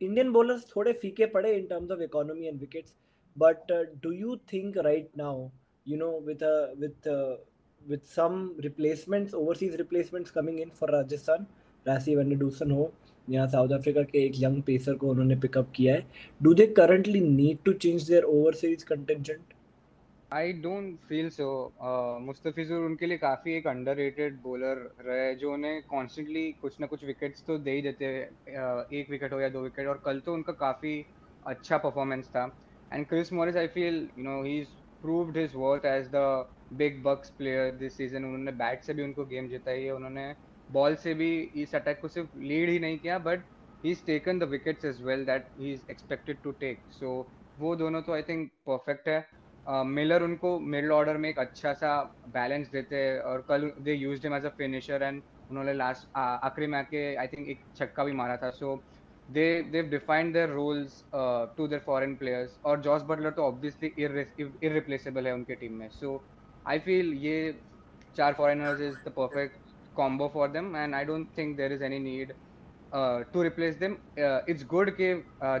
इंडियन 0.00 0.32
बॉलर्स 0.32 0.66
थोड़े 0.74 0.92
फीके 1.02 1.26
पड़े 1.26 1.52
in 1.52 1.66
terms 1.66 1.90
of 1.90 2.02
economy 2.02 2.46
and 2.46 2.60
wickets 2.60 2.94
but 3.36 3.72
do 4.02 4.12
you 4.12 4.36
think 4.52 4.76
right 4.86 5.10
now 5.18 5.48
you 5.86 5.96
know 5.96 6.10
with 6.20 6.42
uh, 7.06 7.36
with 7.82 8.04
some 8.06 8.56
replacements 8.58 9.34
overseas 9.34 9.76
replacements 9.78 10.30
coming 10.30 10.58
in 10.58 10.76
for 10.80 10.88
Rajasthan 10.88 11.46
रासी 11.86 12.14
वेंडूसन 12.16 12.70
हो 12.70 12.90
या 13.28 13.46
साउथ 13.46 13.72
अफ्रीका 13.72 14.02
के 14.02 14.24
एक 14.26 14.32
young 14.36 14.62
pacer 14.62 14.94
को 14.94 15.08
उन्होंने 15.10 15.36
पिकअप 15.40 15.70
किया 15.76 15.94
है 15.94 16.06
do 16.40 16.52
they 16.54 16.66
currently 16.76 17.20
need 17.20 17.58
to 17.64 17.72
change 17.74 18.06
their 18.08 18.24
overseas 18.24 18.82
contingent 18.82 19.54
I 20.30 20.52
don't 20.52 20.98
feel 21.08 21.28
so 21.30 21.44
Mustafizur 22.20 22.84
उनके 22.84 23.06
लिए 23.06 23.18
काफ़ी 23.18 23.52
एक 23.56 23.66
अंडररेटेड 23.66 24.40
बॉलर 24.42 24.78
रहे 25.00 25.34
जो 25.34 25.52
उन्हें 25.52 25.80
कॉन्स्टेंटली 25.90 26.50
कुछ 26.62 26.76
ना 26.80 26.86
कुछ 26.86 27.04
विकेट्स 27.04 27.44
तो 27.46 27.56
दे 27.58 27.70
ही 27.72 27.82
देते 27.82 28.10
uh, 28.24 28.94
एक 28.94 29.10
विकेट 29.10 29.32
हो 29.32 29.40
या 29.40 29.48
दो 29.48 29.62
विकेट 29.62 29.86
और 29.88 30.00
कल 30.04 30.20
तो 30.26 30.34
उनका 30.34 30.52
काफ़ी 30.60 30.92
अच्छा 31.46 31.78
परफॉर्मेंस 31.78 32.28
था। 32.28 32.44
And 32.90 33.06
Chris 33.08 33.32
Morris 33.32 33.56
I 33.56 33.66
feel 33.76 33.96
you 34.18 34.24
know 34.24 34.42
he 34.44 34.58
is 34.60 34.68
proved 35.02 35.36
his 35.38 35.52
worth 35.56 35.84
as 35.86 36.10
the 36.14 36.24
big 36.82 37.02
bucks 37.04 37.30
player 37.38 37.70
this 37.76 37.96
season 37.96 38.24
उन्होंने 38.24 38.52
बैट 38.60 38.84
से 38.84 38.94
भी 38.94 39.02
उनको 39.02 39.24
गेम 39.26 39.48
जिताई 39.48 39.82
है। 39.82 39.94
उन्होंने 39.94 40.32
बॉल 40.68 40.96
से 41.06 41.14
भी 41.14 41.30
इस 41.62 41.74
अटैक 41.74 42.00
को 42.00 42.08
सिर्फ़ 42.08 42.36
लीड 42.38 42.70
ही 42.70 42.78
नहीं 42.78 42.98
किया 42.98 43.18
but 43.30 43.44
he 43.84 43.90
is 43.90 44.04
taken 44.06 44.38
the 44.38 44.50
wickets 44.52 44.84
as 44.84 45.02
well 45.02 45.24
that 45.26 45.46
he 45.58 45.72
is 45.72 45.82
expected 45.90 46.42
to 46.42 46.50
take 46.60 46.84
so 47.00 47.16
वो 47.56 47.74
दोनों 47.76 48.02
तो 48.02 48.12
आई 48.12 48.22
थिंक 48.22 48.50
परफेक्ट 48.66 49.08
है। 49.08 49.18
मिलर 49.68 50.22
उनको 50.22 50.58
मिडल 50.74 50.92
ऑर्डर 50.92 51.16
में 51.16 51.28
एक 51.28 51.38
अच्छा 51.38 51.72
सा 51.80 51.96
बैलेंस 52.34 52.70
देते 52.72 52.96
हैं 52.96 53.18
और 53.20 53.44
कल 53.48 53.70
they 53.80 53.94
use 53.94 54.26
as 54.26 54.44
a 54.44 54.48
finisher 54.58 55.02
and 55.02 55.22
उन्होंने 55.50 55.72
लास्ट 55.72 56.06
आखिरी 56.16 56.66
मैच 56.66 56.86
के 56.90 57.02
आई 57.16 57.26
थिंक 57.26 57.48
एक 57.48 57.60
छक्का 57.76 58.04
भी 58.04 58.12
मारा 58.12 58.36
था। 58.36 58.50
So 58.50 58.74
they 59.28 59.46
they've 59.72 59.88
defined 59.90 60.32
their 60.34 60.48
roles 60.50 61.02
to 61.56 61.66
their 61.68 61.82
foreign 61.86 62.14
players 62.16 62.58
और 62.64 62.80
जॉस 62.82 63.02
बटलर 63.08 63.30
तो 63.30 63.42
ऑब्वियसली 63.46 63.92
इरिप्लेसेबल 64.68 65.26
है 65.26 65.34
उनके 65.34 65.54
टीम 65.54 65.72
में। 65.78 65.88
सो 65.90 66.20
आई 66.68 66.78
फील 66.88 67.12
ये 67.24 67.36
चार 68.16 68.32
foreigners 68.38 68.80
is 68.80 68.96
the 69.04 69.12
perfect 69.16 69.56
combo 69.96 70.30
for 70.34 70.48
them 70.50 70.76
and 70.76 70.94
I 70.94 71.04
don't 71.04 71.28
think 71.38 71.56
there 71.56 71.72
is 71.72 71.84
any 71.84 71.98
need 71.98 72.32
to 73.32 73.42
replace 73.42 73.76
them 73.78 73.96
it's 74.18 74.66
good 74.68 74.90
के 75.00 75.14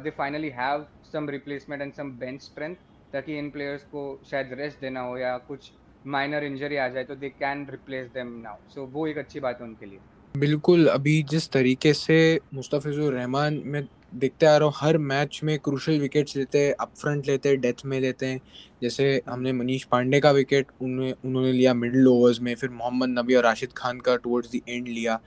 they 0.04 0.10
finally 0.18 0.50
have 0.56 0.86
some 1.12 1.28
replacement 1.30 1.82
and 1.82 1.92
some 1.94 2.12
bench 2.20 2.42
strength 2.44 2.87
ताकि 3.12 3.38
इन 3.38 3.50
players 3.50 3.82
को 3.84 4.04
शायद 4.30 4.50
rest 4.58 4.80
देना 4.80 5.00
हो 5.00 5.16
या 5.18 5.36
कुछ 5.48 5.70
minor 6.06 6.44
injury 6.44 6.76
आ 6.76 6.88
जाए 6.88 7.04
तो 7.04 7.14
they 7.16 7.28
can 7.30 7.66
replace 7.70 8.06
them 8.14 8.40
now 8.42 8.56
so 8.74 8.86
वो 8.92 9.06
एक 9.06 9.18
अच्छी 9.18 9.40
बात 9.40 9.60
है 9.60 9.66
उनके 9.66 9.86
लिए। 9.86 9.98
बिल्कुल, 10.34 10.86
अभी 10.88 11.22
जिस 11.30 11.50
तरीके 11.50 11.92
से 11.94 12.40
मुस्तफिजुर 12.54 13.12
रहमान, 13.14 13.62
में 13.64 13.86
देखते 14.14 14.46
आ 14.46 14.56
रहा 14.56 14.66
हूँ, 14.66 14.74
हर 14.76 14.98
मैच 14.98 15.40
में 15.44 15.58
क्रूशल 15.58 15.98
विकेट्स 16.00 16.36
लेते 16.36 16.58
हैं 16.58 16.74
अप 16.80 16.92
फ्रंट 16.96 17.26
लेते 17.26 17.48
हैं 17.48 17.60
डेथ 17.60 17.84
में 17.86 17.98
लेते 18.00 18.26
हैं। 18.26 18.40
जैसे 18.82 19.20
हमने 19.28 19.52
मनीष 19.52 19.84
पांडे 19.84 20.20
का 20.20 20.30
विकेट 20.30 20.70
उन्होंने 20.80 21.14
उन्होंने 21.24 21.52
लिया 21.52 21.74
मिडिल 21.74 22.08
ओवर्स 22.08 22.40
में, 22.40 22.54
फिर 22.54 22.70
मोहम्मद 22.70 23.18
नबी 23.18 23.34
और 23.34 23.44
राशिद 23.44 23.72
खान 23.76 24.00
का 24.00 24.16
टुवर्ड्स 24.16 24.52
द 24.52 24.60
एंड 24.68 24.88
लिया। 24.88 25.20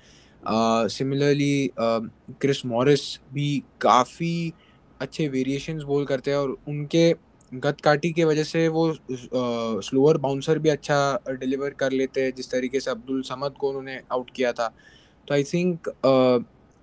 सिमिलरली 0.87 1.71
क्रिस 1.79 2.65
मॉरिस 2.65 3.01
भी 3.33 3.63
काफ़ी 3.81 4.53
अच्छे 4.99 5.27
वेरिएशंस 5.29 5.83
बोल 5.83 6.05
करते 6.05 6.31
हैं 6.31 6.37
और 6.37 6.57
उनके 6.67 7.13
गतकाठी 7.51 8.11
के 8.13 8.23
वजह 8.25 8.43
से 8.43 8.67
वो 8.67 8.93
स्लोअर 9.81 10.17
बाउंसर 10.17 10.59
भी 10.59 10.69
अच्छा 10.69 11.19
डिलीवर 11.29 11.69
कर 11.79 11.91
लेते 11.91 12.21
हैं, 12.21 12.33
जिस 12.35 12.51
तरीके 12.51 12.79
से 12.79 12.91
अब्दुल 12.91 13.21
समद 13.21 13.53
को 13.59 13.67
उन्होंने 13.69 13.99
आउट 14.11 14.29
किया 14.35 14.51
था। 14.53 14.67
तो 15.27 15.33
I 15.33 15.43
think 15.43 15.89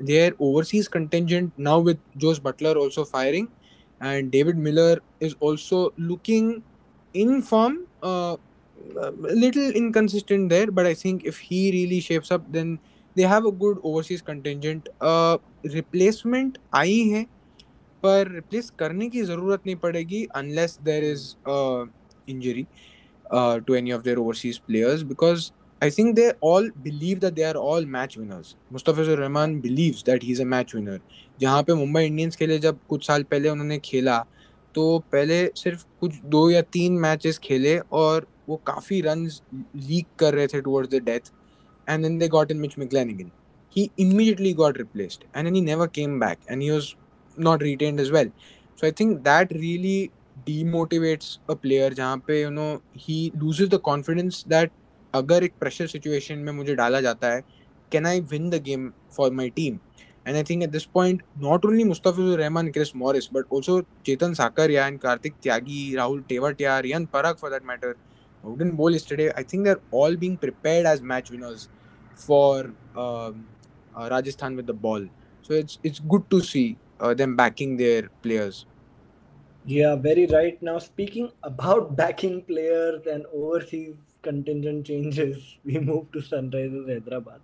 their 0.01 0.35
overseas 0.41 0.89
contingent 0.89 1.53
now 1.61 1.83
with 1.85 1.99
Jos 2.17 2.41
Buttler 2.45 2.79
also 2.79 3.05
firing 3.05 3.47
and 4.01 4.31
David 4.31 4.57
Miller 4.59 5.01
is 5.23 5.35
also 5.45 5.93
looking 6.01 6.53
in 7.15 7.41
form 7.41 7.79
little 9.35 9.73
inconsistent 9.77 10.49
there 10.51 10.71
but 10.71 10.87
I 10.87 10.95
think 10.95 11.27
if 11.27 11.41
he 11.45 11.71
really 11.71 12.01
shapes 12.01 12.33
up 12.33 12.47
then 12.51 12.79
they 13.17 13.25
have 13.25 13.47
a 13.47 13.55
good 13.59 13.81
overseas 13.85 14.21
contingent 14.21 14.89
replacement 15.67 16.59
आई 16.75 17.01
है 17.09 17.27
पर 18.03 18.31
replace 18.33 18.71
करने 18.79 19.09
की 19.09 19.23
ज़रूरत 19.23 19.63
नहीं 19.67 19.77
पड़ेगी 19.77 20.25
unless 20.37 20.79
there 20.85 21.05
is 21.05 21.27
injury 22.29 22.67
to 23.67 23.75
any 23.75 23.93
of 23.93 24.03
their 24.03 24.19
overseas 24.19 24.59
players 24.67 25.03
because 25.05 25.51
I 25.83 25.91
think 25.91 26.15
they 26.15 26.31
all 26.45 26.71
believe 26.79 27.19
that 27.19 27.35
they 27.35 27.43
are 27.43 27.57
all 27.57 27.87
match 27.89 28.17
winners 28.19 28.55
Mustafizur 28.73 29.01
Rahman 29.01 29.61
believes 29.61 30.05
that 30.05 30.25
he 30.25 30.33
is 30.33 30.43
a 30.43 30.45
match 30.47 30.75
winner 30.75 31.01
जहाँ 31.41 31.63
पे 31.63 31.75
Mumbai 31.75 32.05
Indians 32.05 32.37
के 32.37 32.47
लिए 32.47 32.59
जब 32.59 32.79
कुछ 32.89 33.07
साल 33.07 33.23
पहले 33.23 33.49
उन्होंने 33.49 33.79
खेला 33.79 34.19
तो 34.75 34.99
पहले 35.13 35.47
सिर्फ़ 35.57 35.85
कुछ 36.01 36.21
दो 36.27 36.49
या 36.51 36.63
तीन 36.73 36.99
मैच 37.01 37.39
खेले 37.43 37.79
और 37.95 38.27
वो 38.49 38.57
काफ़ी 38.67 39.01
रन 39.01 39.27
लीक 39.77 40.07
कर 40.19 40.35
रहे 40.35 40.47
थे 40.47 40.61
towards 40.61 40.91
the 40.91 41.03
death 41.05 41.33
and 41.87 42.03
then 42.03 42.19
they 42.19 42.29
got 42.29 42.51
in 42.51 42.59
Mitch 42.59 42.79
McClenaghan 42.79 43.31
he 43.77 43.89
immediately 44.01 44.53
got 44.55 44.79
replaced 44.79 45.25
and 45.37 45.47
an 45.47 45.55
he 45.55 45.61
never 45.61 45.87
came 45.95 46.19
back 46.21 46.39
and 46.51 46.63
he 46.63 46.71
was 46.71 46.95
not 47.38 47.62
retained 47.62 48.00
as 48.00 48.12
well 48.12 48.30
so 48.76 48.88
i 48.88 48.92
think 48.92 49.24
that 49.24 49.52
really 49.52 50.12
demotivates 50.48 51.38
a 51.50 51.56
player 51.56 51.90
जहाँ 51.94 52.18
पे 52.28 52.42
you 52.42 52.52
know 52.52 52.70
he 53.06 53.20
loses 53.44 53.70
the 53.76 53.80
confidence 53.90 54.44
that 54.56 54.80
अगर 55.16 55.44
एक 55.44 55.54
pressure 55.60 55.88
situation 55.88 56.38
में 56.46 56.52
मुझे 56.54 56.76
डाला 56.76 57.02
जाता 57.02 57.32
है 57.34 57.42
can 57.92 58.06
I 58.06 58.20
win 58.32 58.50
the 58.50 58.62
game 58.64 58.92
for 59.18 59.32
my 59.32 59.50
team 59.58 59.78
And 60.26 60.38
I 60.38 60.44
think 60.44 60.64
at 60.64 60.72
this 60.72 60.86
point, 60.86 61.22
not 61.38 61.66
only 61.66 61.84
Mustafizur 61.84 62.40
Rahman, 62.40 62.72
Chris 62.72 62.96
Morris, 62.96 63.28
but 63.28 63.46
also 63.50 63.82
Chetan 64.06 64.36
Sakaria 64.36 64.88
and 64.88 65.02
Karthik 65.02 65.34
Tyagi, 65.42 65.96
Rahul 65.96 66.24
Tewatia, 66.24 66.82
Riyan 66.82 67.08
Parag 67.10 67.38
for 67.38 67.50
that 67.50 67.66
matter, 67.66 67.98
who 68.42 68.56
didn't 68.58 68.78
bowl 68.78 68.92
yesterday, 68.92 69.32
I 69.36 69.44
think 69.44 69.66
they're 69.66 69.82
all 69.92 70.16
being 70.16 70.38
prepared 70.38 70.86
as 70.86 71.02
match 71.02 71.30
winners 71.30 71.68
for 72.16 72.72
um, 72.96 73.46
uh, 73.96 74.08
Rajasthan 74.10 74.56
with 74.56 74.66
the 74.66 74.74
ball. 74.74 75.06
So 75.42 75.54
it's 75.54 75.78
it's 75.84 76.00
good 76.00 76.30
to 76.32 76.40
see 76.40 76.78
uh, 77.01 77.15
them 77.15 77.37
backing 77.37 77.77
their 77.77 78.09
players. 78.23 78.67
Yeah, 79.65 79.97
very 79.97 80.27
right. 80.27 80.61
Now, 80.63 80.79
speaking 80.79 81.31
about 81.43 81.97
backing 81.97 82.43
players 82.43 83.07
and 83.07 83.27
overseas 83.33 83.97
contingent 84.23 84.87
changes, 84.87 85.59
we 85.65 85.79
move 85.79 86.11
to 86.13 86.21
Sunrisers 86.21 86.89
Hyderabad. 86.89 87.41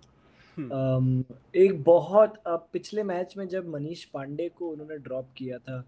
um, 0.71 1.23
एक 1.55 1.83
बहुत 1.83 2.33
अब 2.47 2.67
पिछले 2.73 3.03
match 3.03 3.33
में 3.37 3.47
जब 3.49 3.67
मनीष 3.69 4.03
पांडे 4.13 4.47
को 4.57 4.69
उन्होंने 4.69 4.97
drop 5.07 5.27
किया 5.37 5.57
था 5.57 5.79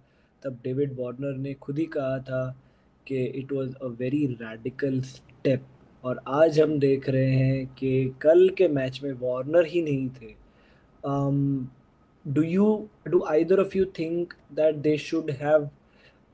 तब 0.44 0.60
डेविड 0.64 0.96
वार्नर 1.00 1.38
ने 1.38 1.54
खुद 1.62 1.78
ही 1.80 1.86
कहा 1.96 2.18
था 2.30 2.42
कि 3.08 3.24
it 3.42 3.52
was 3.52 3.74
a 3.76 3.88
very 4.00 4.26
radical 4.42 5.00
step 5.12 5.66
और 6.04 6.20
आज 6.28 6.60
हम 6.60 6.78
देख 6.80 7.10
रहे 7.10 7.36
हैं 7.36 7.66
कि 7.80 7.92
कल 8.22 8.50
के 8.58 8.68
मैच 8.68 9.00
में 9.04 9.12
वार्नर 9.22 9.66
ही 9.66 9.82
नहीं 9.82 10.10
थे 10.22 10.34
do 12.28 12.42
you 12.42 12.68
do 13.08 13.24
either 13.30 13.60
of 13.60 13.78
you 13.78 13.86
think 14.00 14.34
that 14.54 14.76
they 14.88 14.98
should 15.10 15.32
have 15.42 15.70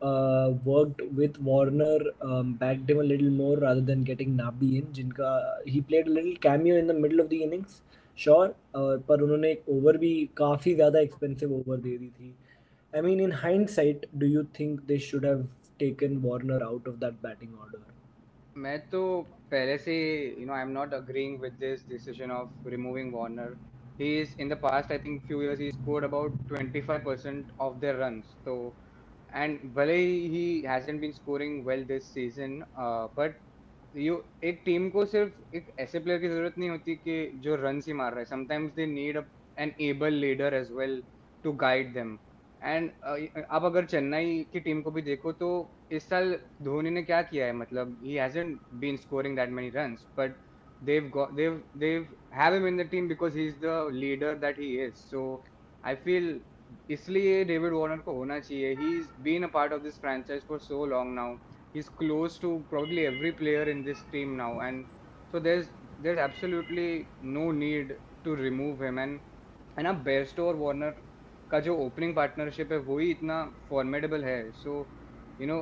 uh, 0.04 0.52
worked 0.66 1.02
with 1.14 1.40
Warner, 1.40 2.00
um, 2.22 2.54
backed 2.54 2.90
him 2.90 3.00
a 3.00 3.04
little 3.04 3.30
more 3.30 3.58
rather 3.58 3.82
than 3.82 4.04
getting 4.04 4.36
Nabi 4.38 4.72
in. 4.80 4.92
जिनका 4.94 5.32
he 5.66 5.82
played 5.82 6.08
a 6.08 6.10
little 6.10 6.36
cameo 6.46 6.78
in 6.78 6.88
the 6.88 6.94
middle 6.94 7.22
of 7.22 7.30
the 7.30 7.42
innings, 7.44 7.82
sure. 8.26 8.54
Uh, 8.76 8.98
पर 9.10 9.22
उन्होंने 9.22 9.52
एक 9.52 9.70
over 9.70 9.98
भी 9.98 10.14
काफ़ी 10.38 10.76
ज़्यादा 10.76 11.00
expensive 11.00 11.54
over 11.60 11.78
दे 11.88 11.98
दी 11.98 12.10
थी. 12.20 12.34
I 12.94 13.02
mean, 13.02 13.20
in 13.20 13.32
hindsight, 13.44 14.06
do 14.20 14.28
you 14.28 14.46
think 14.58 14.86
they 14.88 15.00
should 15.00 15.24
have 15.24 15.46
taken 15.80 16.22
Warner 16.22 16.62
out 16.64 16.90
of 16.92 17.00
that 17.06 17.22
batting 17.22 17.56
order? 17.66 17.82
मैं 18.64 18.80
तो 18.90 19.04
पहले 19.52 19.78
से 19.78 19.94
you 20.40 20.46
know 20.48 20.54
I'm 20.54 20.74
not 20.74 20.94
agreeing 20.94 21.40
with 21.46 21.58
this 21.60 21.88
decision 21.94 22.36
of 22.40 22.50
removing 22.76 23.12
Warner. 23.12 23.54
He 23.98 24.10
is 24.20 24.34
in 24.36 24.50
the 24.50 24.56
past 24.56 24.92
I 24.92 24.98
think 24.98 25.26
few 25.28 25.42
years 25.42 25.60
he 25.60 25.72
scored 25.72 26.04
about 26.04 26.32
25% 26.50 27.52
of 27.60 27.80
their 27.82 27.98
runs. 27.98 28.26
So 28.44 28.76
and 29.34 29.60
भले 29.76 29.98
ही 30.34 30.46
hasn't 30.66 31.02
been 31.02 31.14
scoring 31.14 31.64
well 31.64 31.84
this 31.86 32.12
season 32.14 32.64
uh, 32.78 33.08
but 33.16 33.36
you 33.94 34.18
एक 34.44 34.62
team 34.66 34.90
को 34.90 35.06
सिर्फ़ 35.06 35.56
एक 35.56 35.74
ऐसे 35.80 36.00
player 36.00 36.20
की 36.22 36.28
ज़रूरत 36.28 36.54
नहीं 36.58 36.70
होती 36.70 36.96
कि 36.96 37.16
जो 37.44 37.56
रन 37.56 37.82
ही 37.88 37.94
मार 37.94 38.12
रहा 38.12 38.20
है. 38.20 38.26
Sometimes 38.26 38.74
they 38.76 38.86
need 38.94 39.18
an 39.58 39.74
able 39.88 40.14
leader 40.14 40.54
as 40.54 40.72
well 40.78 41.02
to 41.44 41.52
guide 41.66 41.94
them 41.94 42.18
and 42.62 42.90
आप 43.52 43.64
अगर 43.66 43.86
चेन्नई 43.86 44.44
की 44.54 44.60
टीम 44.68 44.82
को 44.82 44.92
भी 44.92 45.02
देखो 45.02 45.32
तो 45.44 45.50
इस 45.92 46.10
साल 46.10 46.34
धोनी 46.64 46.90
ने 46.90 47.04
क्या 47.04 47.22
किया 47.22 47.46
है? 47.46 47.54
मतलब 47.54 47.98
he 48.04 48.14
hasn't 48.16 48.60
been 48.82 48.98
scoring 48.98 49.36
that 49.38 49.50
many 49.50 49.70
runs 49.76 50.06
but 50.20 50.36
they've 50.86 51.12
got, 51.12 51.36
they've 51.36 51.60
they've 51.76 52.08
have 52.32 52.54
him 52.54 52.66
in 52.66 52.78
the 52.78 52.86
team 52.86 53.08
because 53.08 53.34
he's 53.34 53.56
the 53.62 53.76
leader 53.92 54.36
that 54.36 54.58
he 54.58 54.72
is. 54.80 55.06
So, 55.12 55.28
i 55.84 55.96
feel 56.08 56.34
इसलिए 56.92 57.44
डेविड 57.46 57.74
वार्नर 57.74 57.98
को 58.06 58.14
होना 58.14 58.40
चाहिए। 58.40 58.74
He 58.76 58.88
is 58.98 59.08
been 59.24 59.44
a 59.44 59.48
part 59.54 59.74
of 59.74 59.82
this 59.82 60.00
franchise 60.02 60.42
for 60.48 60.60
so 60.60 60.86
long 60.86 61.14
now 61.16 61.34
he 61.74 61.80
is 61.80 61.90
close 62.00 62.40
to 62.42 62.56
probably 62.70 63.02
every 63.02 63.32
player 63.42 63.70
in 63.70 63.84
this 63.84 64.02
team 64.12 64.34
now 64.36 64.62
and 64.64 64.86
so 65.32 65.40
there 65.40 65.60
is 65.60 65.68
there 66.04 66.20
absolutely 66.20 67.06
no 67.24 67.52
need 67.60 67.94
to 68.26 68.34
remove 68.36 68.84
him 68.84 69.00
and 69.00 69.20
and 69.80 69.88
अब 69.88 70.04
Bairstow 70.04 70.48
और 70.48 70.56
Warner 70.56 70.96
का 71.52 71.60
जो 71.68 71.76
opening 71.86 72.16
partnership 72.16 72.72
है 72.72 72.78
वही 72.90 73.10
इतना 73.12 73.44
formidable 73.70 74.24
है। 74.24 74.42
So 74.64 74.86
you 75.42 75.48
know 75.48 75.60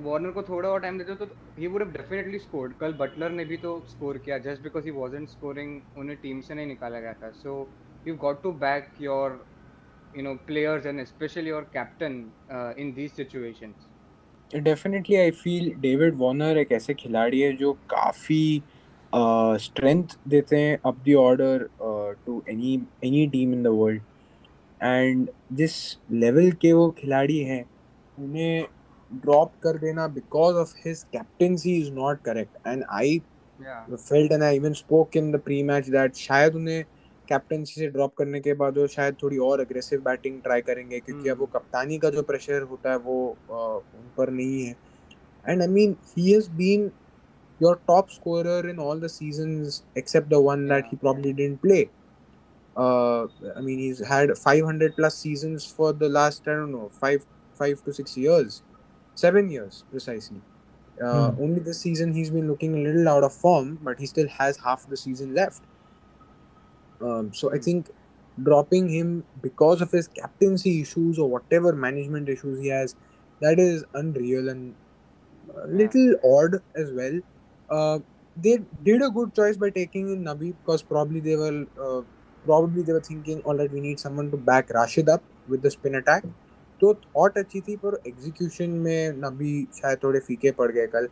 Warner 0.00 0.30
को 0.30 0.42
थोड़ा 0.48 0.68
और 0.68 0.80
टाइम 0.80 0.98
देते 0.98 1.14
तो 1.14 1.26
he 1.58 1.66
would 1.66 1.82
have 1.82 1.92
definitely 1.92 2.38
scored 2.38 2.72
कल 2.80 2.92
बटलर 3.00 3.30
ने 3.30 3.44
भी 3.44 3.56
तो 3.56 3.78
स्कोर 3.88 4.18
किया। 4.24 4.38
Just 4.46 4.62
because 4.62 4.84
he 4.84 4.90
wasn't 4.98 5.28
scoring 5.28 5.80
उन्हें 5.98 6.16
टीम 6.22 6.40
से 6.40 6.54
नहीं 6.54 6.66
निकाला 6.66 7.00
गया 7.00 7.12
था। 7.22 7.30
So 7.42 7.68
you 8.06 8.14
got 8.16 8.42
to 8.42 8.52
back 8.66 8.90
your 9.00 9.44
you 10.16 10.22
know 10.24 10.30
players 10.48 10.86
and 10.86 11.00
especially 11.00 11.50
your 11.52 11.64
captain 11.72 12.14
uh, 12.50 12.72
in 12.82 12.92
these 12.96 13.12
definitely 14.52 15.16
I 15.16 15.30
feel 15.30 15.70
David 15.80 16.14
Warner 16.18 16.58
एक 16.58 16.70
ऐसे 16.72 16.94
खिलाड़ी 16.94 17.40
है 17.40 17.52
जो 17.56 17.72
काफ़ी 17.90 18.62
स्ट्रेंथ 19.64 20.16
देते 20.28 20.56
हैं 20.56 20.78
up 20.86 21.02
the 21.08 21.14
order 21.18 21.66
to 22.26 22.42
any 22.50 22.74
any 23.04 23.26
team 23.32 23.52
in 23.54 23.62
the 23.62 23.74
world 23.80 24.02
and 24.80 25.28
जिस 25.58 25.76
level 26.12 26.50
के 26.62 26.72
वो 26.72 26.88
खिलाड़ी 26.98 27.38
हैं 27.50 27.62
उन्हें 28.18 28.66
ड्रॉप 29.12 29.52
कर 29.62 29.78
देना 29.78 30.06
because 30.18 30.56
of 30.56 30.74
his 30.86 31.02
captaincy 31.12 31.76
is 31.80 31.90
not 31.92 32.22
correct 32.24 32.66
and 32.66 32.84
I 32.90 33.18
felt 33.60 34.32
and 34.32 34.42
I 34.42 34.56
even 34.56 34.72
spoke 34.72 35.16
in 35.16 35.30
the 35.32 35.40
pre 35.44 35.62
match 35.62 35.88
that 35.90 36.14
शायद 36.16 36.54
उन्हें 36.56 36.84
कैप्टनसी 37.28 37.80
से 37.80 37.86
ड्रॉप 37.88 38.14
करने 38.18 38.40
के 38.40 38.54
बाद 38.60 38.78
वो 38.78 38.86
शायद 38.86 39.16
थोड़ी 39.22 39.38
और 39.46 39.60
अग्रेसिव 39.60 40.00
बैटिंग 40.02 40.40
ट्राई 40.42 40.60
करेंगे 40.68 41.00
क्योंकि 41.00 41.28
अब 41.28 41.38
वो 41.38 41.46
कप्तानी 41.54 41.98
का 41.98 42.10
जो 42.10 42.22
प्रेशर 42.30 42.62
होता 42.70 42.90
है 42.90 42.98
वो 42.98 43.18
उन 43.50 44.10
पर 44.16 44.30
नहीं 44.30 44.64
है. 44.64 44.76
And 45.44 45.62
I 45.62 45.68
mean 45.68 45.96
he 46.16 46.30
has 46.32 46.50
been 46.50 46.90
top 47.60 48.10
scorer 48.10 48.68
in 48.68 48.78
all 48.78 48.96
the 48.96 49.08
seasons 49.08 49.82
except 49.96 50.28
the 50.30 50.40
one 50.40 50.66
that 50.66 50.84
he 50.86 50.96
probably 50.96 51.32
didn't 51.32 51.60
play. 51.60 51.90
Uh, 52.76 53.26
I 53.56 53.60
mean, 53.60 53.78
he's 53.78 54.06
had 54.06 54.36
500 54.38 54.94
plus 54.94 55.16
seasons 55.16 55.66
for 55.66 55.92
the 55.92 56.08
last 56.08 56.46
I 56.46 56.52
don't 56.52 56.70
know 56.70 56.90
five 57.00 57.26
five 57.56 57.82
to 57.84 57.92
six 57.92 58.16
years, 58.16 58.62
seven 59.18 59.50
years 59.50 59.84
precisely. 59.90 60.40
Uh, 61.02 61.30
hmm. 61.30 61.42
Only 61.42 61.60
this 61.60 61.80
season 61.80 62.12
he's 62.12 62.30
been 62.30 62.48
looking 62.48 62.74
a 62.74 62.82
little 62.88 63.08
out 63.08 63.24
of 63.24 63.32
form, 63.32 63.78
but 63.82 63.98
he 63.98 64.06
still 64.06 64.28
has 64.28 64.58
half 64.58 64.88
the 64.88 64.96
season 64.96 65.34
left. 65.34 65.62
Um, 67.00 67.32
so 67.32 67.52
I 67.54 67.58
think 67.58 67.90
dropping 68.42 68.88
him 68.88 69.24
because 69.42 69.80
of 69.80 69.92
his 69.92 70.08
captaincy 70.08 70.80
issues 70.82 71.18
or 71.18 71.28
whatever 71.28 71.72
management 71.72 72.28
issues 72.28 72.60
he 72.60 72.68
has, 72.68 72.94
that 73.40 73.58
is 73.58 73.84
unreal 73.94 74.48
and 74.48 74.74
a 75.64 75.66
little 75.66 76.14
odd 76.24 76.60
as 76.74 76.92
well. 76.92 77.20
Uh, 77.70 77.98
they 78.36 78.58
did 78.84 79.02
a 79.02 79.10
good 79.10 79.34
choice 79.34 79.56
by 79.56 79.70
taking 79.70 80.10
in 80.10 80.24
Nabi 80.24 80.54
because 80.58 80.82
probably 80.82 81.20
they 81.20 81.36
were 81.36 81.66
uh, 81.86 82.02
probably 82.44 82.82
they 82.82 82.92
were 82.92 83.06
thinking, 83.08 83.40
all 83.42 83.56
right, 83.56 83.72
we 83.72 83.80
need 83.80 83.98
someone 84.00 84.30
to 84.30 84.36
back 84.36 84.70
Rashid 84.70 85.08
up 85.08 85.22
with 85.48 85.62
the 85.62 85.70
spin 85.70 85.96
attack. 85.96 86.24
तो 86.80 86.92
thought 86.96 87.38
अच्छी 87.38 87.60
थी 87.60 87.76
पर 87.76 88.00
execution 88.06 88.70
में 88.82 89.12
नबी 89.18 89.52
शायद 89.74 89.98
थोड़े 90.04 90.20
फीके 90.20 90.50
पड़ 90.60 90.70
गए 90.72 90.86
कल। 90.86 91.08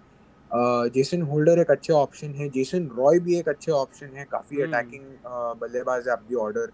जेसन 0.95 1.23
होल्डर 1.23 1.59
एक 1.61 1.71
अच्छे 1.71 1.93
ऑप्शन 1.93 2.35
है। 2.35 2.49
जेसन 2.51 2.87
रॉय 2.97 3.19
भी 3.21 3.39
एक 3.39 3.49
अच्छे 3.49 3.73
ऑप्शन 3.73 4.17
है। 4.17 4.25
काफ़ी 4.31 4.61
अटैकिंग। 4.63 5.05
बल्लेबाज 5.61 6.07
है 6.09 6.13
आपकी 6.13 6.35
ऑर्डर 6.47 6.67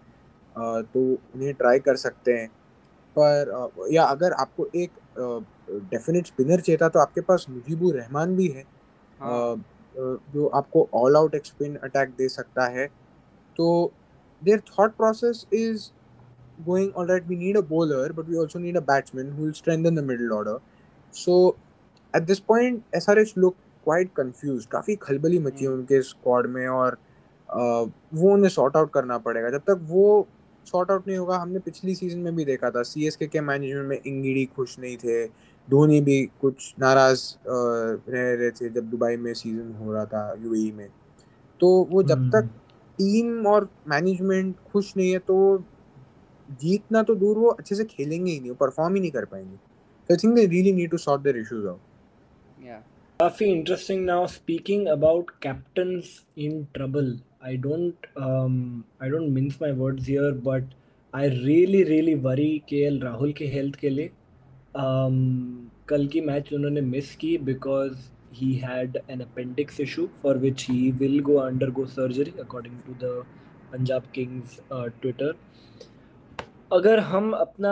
तो 0.93 0.99
उन्हें 1.35 1.53
ट्राई 1.53 1.79
कर 1.79 1.95
सकते 1.97 2.33
हैं। 2.33 2.47
पर 3.15 3.87
या 3.91 4.03
अगर 4.05 4.33
आपको 4.33 4.67
एक 4.75 4.99
डेफिनेट 5.19 6.27
स्पिनर 6.27 6.59
चाहिए 6.61 6.89
तो 6.89 6.99
आपके 6.99 7.21
पास 7.21 7.45
मुजीबुर 7.49 7.95
रहमान 7.95 8.35
भी 8.35 8.47
है। 8.47 8.63
हाँ. 9.19 9.63
जो 9.95 10.47
आपको 10.55 10.87
ऑल 10.95 11.15
आउट 11.17 11.35
एक 11.35 11.45
स्पिन 11.45 11.75
अटैक 11.83 12.09
दे 12.17 12.27
सकता 12.29 12.67
है। 12.77 12.87
तो 13.57 13.67
their 14.41 14.59
thought 14.69 14.95
process 14.97 15.45
is 15.53 15.89
going 16.59 16.91
all 16.93 17.05
right 17.07 17.25
we 17.27 17.35
need 17.37 17.55
a 17.55 17.61
bowler 17.63 18.13
but 18.13 18.27
we 18.27 18.37
also 18.37 18.59
need 18.59 18.75
a 18.75 18.81
batsman 18.83 19.31
who 19.31 19.43
will 19.43 19.53
strengthen 19.55 19.95
the 19.95 20.01
middle 20.03 20.33
order 20.33 20.59
so 21.13 21.55
at 22.13 22.27
this 22.27 22.39
point 22.41 22.83
SRH 22.95 23.35
look 23.37 23.55
quite 23.85 24.09
confuse 24.15 24.65
काफ़ी 24.65 24.95
खलबली 24.95 25.39
मची 25.39 25.63
है 25.63 25.69
हम्म। 25.69 25.79
उनके 25.79 26.01
squad 26.01 26.45
में 26.49 26.67
और 26.67 26.97
वो 27.49 28.33
उन्हें 28.33 28.49
sort 28.49 28.77
out 28.77 28.91
करना 28.93 29.17
पड़ेगा 29.25 29.49
जब 29.49 29.61
तक 29.67 29.79
वो 29.87 30.27
सॉर्ट 30.67 30.91
आउट 30.91 31.07
नहीं 31.07 31.17
होगा 31.17 31.37
हमने 31.37 31.59
पिछली 31.59 31.95
सीज़न 31.95 32.19
में 32.19 32.35
भी 32.35 32.45
देखा 32.45 32.69
था 32.71 32.83
सी 32.83 33.09
के 33.23 33.41
मैनेजमेंट 33.41 33.87
में 33.87 33.97
इंगिडी 33.97 34.45
खुश 34.55 34.77
नहीं 34.79 34.97
थे 34.97 35.25
धोनी 35.67 35.99
भी 36.01 36.23
कुछ 36.41 36.73
नाराज़ 36.79 37.23
रह 37.47 38.33
रहे 38.33 38.49
थे 38.51 38.69
जब 38.69 38.89
दुबई 38.89 39.15
में 39.17 39.33
सीज़न 39.33 39.73
हो 39.81 39.93
रहा 39.93 40.05
था 40.05 40.23
यूएई 40.43 40.71
में 40.71 40.87
तो 41.61 41.69
वो 41.91 42.03
जब 42.03 42.29
तक 42.29 42.49
टीम 42.99 43.27
हम्म। 43.27 43.47
और 43.47 43.69
मैनेजमेंट 43.87 44.55
खुश 44.71 44.93
नहीं 44.97 45.11
है 45.11 45.19
तो 45.19 45.37
जीतना 46.61 47.03
तो 47.03 47.15
दूर 47.15 47.37
वो 47.37 47.49
अच्छे 47.49 47.75
से 47.75 47.83
खेलेंगे 47.83 48.31
ही 48.31 48.39
नहीं 48.39 48.49
वो 48.49 48.55
परफॉर्म 48.55 48.95
ही 48.95 49.01
नहीं 49.01 49.11
कर 49.11 49.25
पाएँगे। 49.25 49.55
I 50.11 50.17
think 50.23 50.35
they 50.35 50.45
really 50.45 50.73
need 50.73 50.91
to 50.91 50.97
sort 50.97 51.21
their 51.21 51.37
issues 51.37 51.67
out 51.67 52.65
या 52.65 52.77
काफ़ी 53.19 53.45
interesting 53.45 54.05
now 54.05 54.27
speaking 54.27 54.87
about 54.87 55.31
captains 55.43 56.19
in 56.37 56.63
trouble 56.73 57.19
I 57.45 57.57
don't 57.67 58.07
I 58.17 59.09
don't 59.09 59.29
mince 59.29 59.57
my 59.61 59.71
words 59.83 60.07
here 60.09 60.31
but 60.47 60.73
I 61.15 61.29
really 61.29 61.83
really 61.83 62.15
worry 62.27 62.51
KL 62.69 62.99
Rahul 63.01 63.33
के 63.33 63.47
health 63.47 63.75
के 63.75 63.89
लिए. 63.89 64.11
Um, 64.75 65.15
कल 65.87 66.07
की 66.07 66.21
match 66.21 66.53
उन्होंने 66.53 66.81
miss 66.81 67.15
की 67.15 67.37
because 67.37 67.97
he 68.37 68.47
had 68.59 68.95
an 69.13 69.21
appendix 69.21 69.79
issue 69.79 70.03
for 70.21 70.31
which 70.43 70.63
he 70.63 70.91
will 70.91 71.19
go 71.19 71.33
undergo 71.41 71.83
surgery 71.85 72.33
according 72.43 72.77
to 72.85 72.95
the 73.01 73.11
Punjab 73.71 74.07
Kings 74.11 74.55
uh, 74.71 74.89
Twitter. 75.01 75.33
अगर 76.73 76.99
हम 76.99 77.31
अपना 77.33 77.71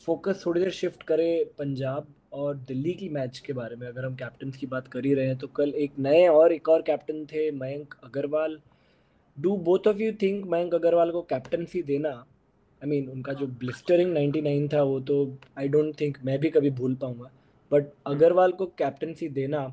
फोकस 0.00 0.42
थोड़ी 0.46 0.60
देर 0.60 0.70
शिफ्ट 0.70 1.02
करें 1.02 1.44
पंजाब 1.58 2.06
और 2.32 2.56
दिल्ली 2.68 2.92
की 2.94 3.08
मैच 3.08 3.38
के 3.46 3.52
बारे 3.52 3.76
में 3.76 3.86
अगर 3.88 4.04
हम 4.04 4.14
कैप्टन 4.16 4.50
की 4.50 4.66
बात 4.66 4.88
कर 4.88 5.04
ही 5.06 5.12
रहे 5.14 5.26
हैं 5.26 5.36
तो 5.38 5.46
कल 5.56 5.72
एक 5.84 5.92
नए 5.98 6.26
और 6.28 6.52
एक 6.52 6.68
और 6.68 6.82
कैप्टन 6.82 7.24
थे 7.26 7.50
Mayank 7.60 7.94
Agarwal. 8.04 8.58
Do 9.36 9.56
both 9.68 9.88
of 9.88 10.02
you 10.02 10.12
think 10.22 10.44
Mayank 10.52 10.74
Agarwal 10.74 11.10
को 11.10 11.22
कैप्टनसी 11.30 11.82
देना? 11.82 12.10
आई 12.10 12.82
I 12.82 12.90
मीन 12.90 13.02
mean, 13.02 13.14
उनका 13.14 13.32
जो 13.32 13.46
ब्लिस्टरिंग 13.46 14.14
99 14.16 14.72
था 14.72 14.82
वो 14.82 15.00
तो 15.00 15.18
आई 15.58 15.68
डोंट 15.68 16.00
थिंक 16.00 16.18
मैं 16.24 16.38
भी 16.40 16.50
कभी 16.50 16.70
भूल 16.72 16.94
पाऊँगा। 17.02 17.30
बट 17.70 17.90
अग्रवाल 18.06 18.52
को 18.52 18.66
कैप्टनसी 18.78 19.28
देना 19.40 19.64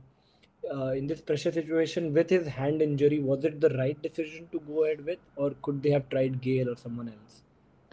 in 0.63 1.07
this 1.07 1.21
pressure 1.21 1.51
situation 1.51 2.09
with 2.11 2.31
his 2.31 2.47
hand 2.57 2.81
injury 2.81 3.19
was 3.23 3.45
it 3.45 3.59
the 3.59 3.75
right 3.75 4.01
decision 4.03 4.47
to 4.53 4.59
go 4.67 4.83
ahead 4.83 5.01
with 5.05 5.39
or 5.39 5.59
could 5.61 5.81
they 5.81 5.91
have 5.91 6.03
tried 6.09 6.39
Gayle 6.43 6.69
or 6.69 6.75
someone 6.77 7.07
else 7.07 7.42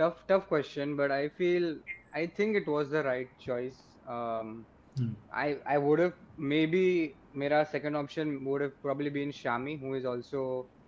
tough 0.01 0.21
tough 0.29 0.47
question 0.49 0.97
but 0.97 1.11
i 1.13 1.29
feel 1.29 1.67
i 2.15 2.27
think 2.27 2.57
it 2.57 2.67
was 2.69 2.91
the 2.91 3.03
right 3.05 3.29
choice. 3.39 3.81
Um, 4.07 4.67
hmm. 4.97 5.15
i 5.33 5.59
i 5.67 5.79
would 5.79 5.99
have 6.01 6.15
maybe 6.37 7.17
my 7.33 7.49
second 7.65 7.97
option 7.97 8.45
would 8.45 8.63
have 8.63 8.77
probably 8.83 9.11
been 9.11 9.31
shami 9.31 9.79
who 9.81 9.95
is 9.95 10.05
also 10.05 10.43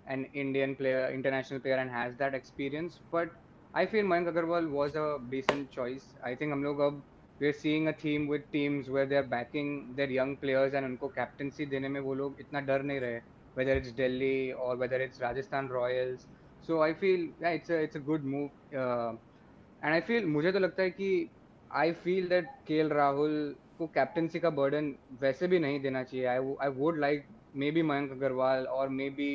an 0.07 0.25
indian 0.45 0.75
player 0.77 1.11
international 1.13 1.61
player 1.61 1.77
and 1.77 1.91
has 1.91 2.17
that 2.19 2.35
experience. 2.35 3.01
But 3.11 3.31
i 3.75 3.87
feel 3.87 4.05
mayank 4.13 4.29
agarwal 4.33 4.71
was 4.71 4.95
a 4.97 5.19
decent 5.31 5.71
choice. 5.71 6.15
I 6.25 6.35
think 6.35 6.55
log 6.65 6.81
ab 6.89 7.03
we're 7.41 7.53
seeing 7.65 7.89
a 7.89 7.93
theme 8.05 8.27
with 8.33 8.51
teams 8.53 8.89
where 8.91 9.07
they're 9.07 9.31
backing 9.37 9.95
their 9.97 10.11
young 10.19 10.37
players 10.39 10.75
and 10.75 10.87
unko 10.91 11.13
captaincy 11.21 11.67
dene 11.75 11.89
mein 11.97 12.05
wo 12.09 12.15
log 12.23 12.43
itna 12.45 12.63
dar 12.71 12.81
nahi 12.91 13.01
rahe 13.07 13.21
whether 13.61 13.75
it's 13.81 13.93
delhi 14.03 14.53
or 14.53 14.77
whether 14.83 15.01
it's 15.07 15.21
rajasthan 15.27 15.69
royals. 15.79 16.27
So 16.67 16.81
I 16.81 16.93
feel 17.01 17.29
it's 17.47 17.71
it's 17.71 17.97
a 17.97 18.01
good 18.07 18.25
move 18.25 18.45
and 18.75 19.93
I 19.93 20.01
feel 20.01 20.27
मुझे 20.27 20.53
तो 20.53 20.59
लगता 20.59 20.83
है 20.83 20.91
कि 20.91 21.29
I 21.71 21.93
feel 22.05 22.29
that 22.29 22.49
K 22.67 22.79
L 22.79 22.89
Rahul 22.93 23.55
को 23.79 23.87
captaincy 23.95 24.39
का 24.41 24.51
burden 24.51 24.95
वैसे 25.21 25.47
भी 25.49 25.59
नहीं 25.59 25.81
देना 25.81 26.03
चाहिए। 26.03 26.27
I 26.27 26.55
I 26.61 26.69
would 26.77 26.99
like 26.99 27.25
maybe 27.71 27.83
Mayank 27.83 28.11
Agarwal 28.13 28.67
or 28.67 28.89
maybe 29.11 29.33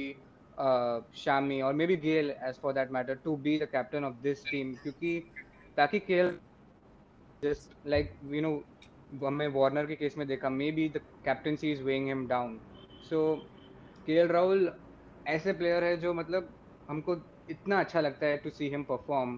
Shami 1.24 1.60
or 1.62 1.74
maybe 1.88 1.96
Gayle 2.06 2.30
as 2.30 2.60
for 2.62 2.74
that 2.74 2.92
matter 2.92 3.16
to 3.24 3.36
be 3.38 3.58
the 3.60 3.68
captain 3.72 4.04
of 4.06 4.14
this 4.24 4.44
team 4.46 4.74
क्योंकि 4.84 5.20
ताकि 5.78 6.00
K 6.00 6.14
L 6.14 6.32
just 7.44 7.88
like 7.88 8.14
you 8.32 8.42
know 8.42 8.52
हमें 9.26 9.48
Warner 9.48 9.86
के 9.86 9.96
case 9.96 10.18
में 10.18 10.28
देखा 10.28 10.50
maybe 10.72 10.88
the 10.90 11.02
captaincy 11.26 11.72
is 11.72 11.84
weighing 11.84 12.08
him 12.08 12.28
down 12.28 12.60
so 13.10 13.20
K 14.06 14.14
L 14.14 14.28
Rahul 14.28 14.72
ऐसे 15.28 15.54
player 15.54 15.84
है 15.84 15.96
जो 15.98 16.14
मतलब 16.14 16.50
हमको 16.89 17.17
इतना 17.51 17.81
अच्छा 17.81 18.01
लगता 18.01 18.27
है 18.27 18.37
to 18.45 18.51
see 18.51 18.69
him 18.71 18.83
perform 18.91 19.37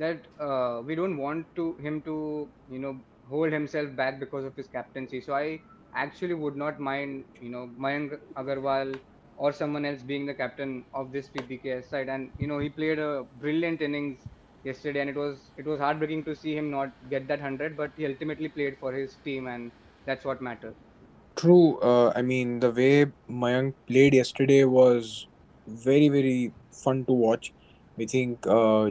that 0.00 0.26
we 0.86 0.96
don't 0.96 1.18
want 1.20 1.46
to 1.56 1.74
him 1.80 2.00
to 2.08 2.16
you 2.72 2.80
know 2.80 2.92
hold 3.30 3.52
himself 3.52 3.94
back 3.96 4.18
because 4.20 4.44
of 4.44 4.56
his 4.56 4.66
captaincy. 4.66 5.20
So 5.20 5.34
I 5.34 5.60
actually 5.94 6.34
would 6.34 6.56
not 6.56 6.80
mind, 6.80 7.24
you 7.40 7.50
know, 7.50 7.70
Mayank 7.78 8.18
Agarwal 8.36 8.98
or 9.36 9.52
someone 9.52 9.84
else 9.84 10.02
being 10.02 10.26
the 10.26 10.34
captain 10.34 10.84
of 10.92 11.12
this 11.12 11.28
PPKS 11.28 11.88
side. 11.88 12.08
And 12.08 12.30
you 12.38 12.46
know, 12.46 12.58
he 12.58 12.68
played 12.68 12.98
a 12.98 13.24
brilliant 13.40 13.80
innings 13.80 14.18
yesterday, 14.64 15.00
and 15.00 15.10
it 15.10 15.16
was 15.16 15.50
it 15.56 15.66
was 15.66 15.80
heartbreaking 15.80 16.24
to 16.24 16.34
see 16.34 16.54
him 16.54 16.70
not 16.70 16.92
get 17.08 17.26
that 17.28 17.40
hundred. 17.40 17.76
But 17.76 17.92
he 17.96 18.06
ultimately 18.06 18.48
played 18.48 18.78
for 18.78 18.92
his 18.92 19.16
team, 19.24 19.46
and 19.46 19.70
that's 20.06 20.24
what 20.24 20.42
matters. 20.42 20.74
True. 21.36 21.78
Uh, 21.78 22.12
I 22.14 22.22
mean, 22.22 22.60
the 22.60 22.70
way 22.70 23.06
Mayank 23.30 23.74
played 23.86 24.14
yesterday 24.14 24.64
was 24.64 25.26
very 25.66 26.08
very 26.08 26.52
fun 26.77 27.05
to 27.07 27.15
watch 27.17 27.51
I 27.97 28.05
think 28.05 28.45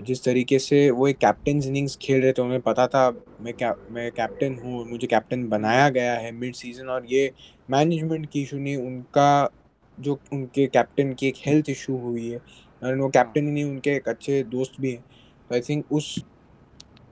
जिस 0.06 0.24
तरीके 0.24 0.58
से 0.58 0.90
वो 0.90 1.08
एक 1.08 1.18
captain 1.18 1.62
innings 1.62 1.96
खेल 2.02 2.20
रहे 2.22 2.32
थे, 2.32 2.42
उन्हें 2.42 2.60
पता 2.60 2.86
था, 2.86 3.10
मैं 3.40 3.54
क्या, 3.54 3.74
मैं 3.90 4.10
कैप्टन 4.12 4.54
हूँ, 4.62 4.84
मुझे 4.90 5.06
कैप्टन 5.06 5.48
बनाया 5.48 5.88
गया 5.88 6.12
है 6.14 6.30
मिड 6.32 6.54
सीज़न 6.54 6.88
और 6.88 7.06
ये 7.08 7.30
मैनेजमेंट 7.70 8.28
की 8.30 8.42
इशू 8.42 8.58
नहीं, 8.58 8.76
उनका 8.76 9.50
जो 9.98 10.18
उनके 10.32 10.66
कैप्टन 10.66 11.12
की 11.14 11.26
एक 11.28 11.34
हेल्थ 11.46 11.68
इशू 11.70 11.96
हुई 11.98 12.28
है, 12.28 12.38
और 12.82 12.96
वो 12.98 13.08
कैप्टन 13.08 13.46
ही 13.46 13.52
नहीं, 13.52 13.64
उनके 13.64 13.90
एक 13.90 14.08
अच्छे 14.08 14.42
दोस्त 14.44 14.80
भी 14.80 14.90
हैं। 14.90 15.00
तो 15.00 15.54
आई 15.54 15.60
थिंक 15.60 15.92
उस 15.92 16.14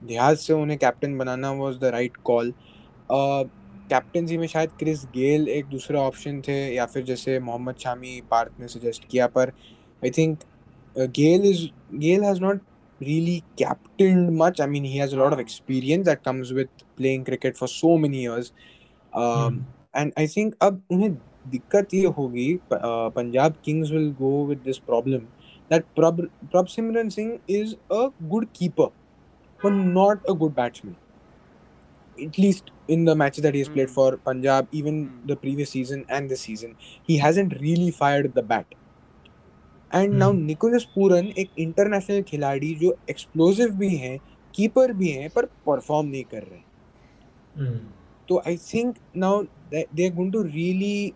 लिहाज 0.01 0.37
से 0.37 0.53
उन्हें 0.53 0.77
captain 0.79 1.17
banana 1.17 1.51
was 1.53 1.77
the 1.79 1.91
right 1.93 2.17
call 2.23 2.53
captaincy 3.09 4.37
में 4.37 4.47
शायद 4.47 4.69
क्रिस 4.79 5.05
गेल 5.15 5.47
एक 5.49 5.65
दूसरा 5.65 6.01
ऑप्शन 6.01 6.41
थे, 6.41 6.57
या 6.75 6.85
फिर 6.85 7.03
जैसे 7.03 7.39
मोहम्मद 7.41 7.75
शामी 7.79 8.21
पार्क 8.31 8.55
ने 8.59 8.67
सजेस्ट 8.67 9.07
किया, 9.11 9.27
पर 9.27 9.51
I 10.01 10.09
think 10.09 10.39
Gayle 10.96 11.44
is 11.50 11.70
Gayle 11.94 12.24
has 12.24 12.40
not 12.42 12.60
really 13.00 13.44
captained 13.58 14.30
much. 14.38 14.60
I 14.60 14.66
mean, 14.70 14.86
he 14.92 14.96
has 15.00 15.12
a 15.16 15.18
lot 15.18 15.34
of 15.34 15.40
experience 15.42 16.06
that 16.06 16.22
comes 16.28 16.48
with 16.54 16.70
playing 17.00 17.26
cricket 17.26 17.58
for 17.58 17.68
so 17.72 17.90
many 17.96 18.22
years. 18.22 18.48
Um, 19.12 19.24
mm. 19.24 19.60
And 20.00 20.16
I 20.22 20.24
think 20.32 20.56
अब 20.62 20.80
उन्हें 20.92 21.12
दिक्कत 21.50 21.94
ये 21.94 22.06
होगी 22.16 22.48
Punjab 22.72 23.54
Kings 23.64 23.90
will 23.90 24.10
go 24.18 24.32
with 24.46 24.58
this 24.64 24.78
problem 24.88 25.26
that 25.70 25.84
Prab, 25.94 26.20
Prab 26.50 26.68
Simran 26.68 27.12
Singh 27.12 27.40
is 27.46 27.76
a 27.90 28.10
good 28.30 28.52
keeper, 28.52 28.88
but 29.62 29.70
not 29.70 30.18
a 30.28 30.34
good 30.34 30.54
batsman. 30.54 30.96
At 32.22 32.38
least 32.38 32.70
in 32.88 33.04
the 33.04 33.14
matches 33.14 33.42
that 33.42 33.54
he 33.54 33.60
has 33.60 33.68
played 33.68 33.88
hmm. 33.88 33.94
for 33.94 34.16
Punjab, 34.16 34.68
even 34.72 35.06
hmm. 35.06 35.26
the 35.26 35.36
previous 35.36 35.70
season 35.70 36.04
and 36.08 36.30
this 36.30 36.40
season, 36.40 36.76
he 37.02 37.18
hasn't 37.18 37.60
really 37.60 37.90
fired 37.90 38.34
the 38.34 38.42
bat. 38.42 38.66
And 39.95 40.13
now 40.13 40.31
Nicholas 40.33 40.83
Pooran 40.95 41.27
एक 41.37 41.49
international 41.59 42.21
खिलाड़ी 42.21 42.73
जो 42.75 42.95
explosive 43.09 43.71
भी 43.77 43.95
हैं 43.95 44.17
keeper 44.53 44.93
भी 44.93 45.09
हैं 45.09 45.29
पर 45.29 45.45
perform 45.65 46.07
नहीं 46.07 46.23
कर 46.23 46.43
रहे। 46.43 46.61
hmm. 47.59 47.77
तो 48.29 48.41
I 48.47 48.57
think 48.57 48.95
now 49.17 49.43
they 49.43 50.05
are 50.05 50.13
going 50.15 50.31
to 50.33 50.41
really 50.43 51.13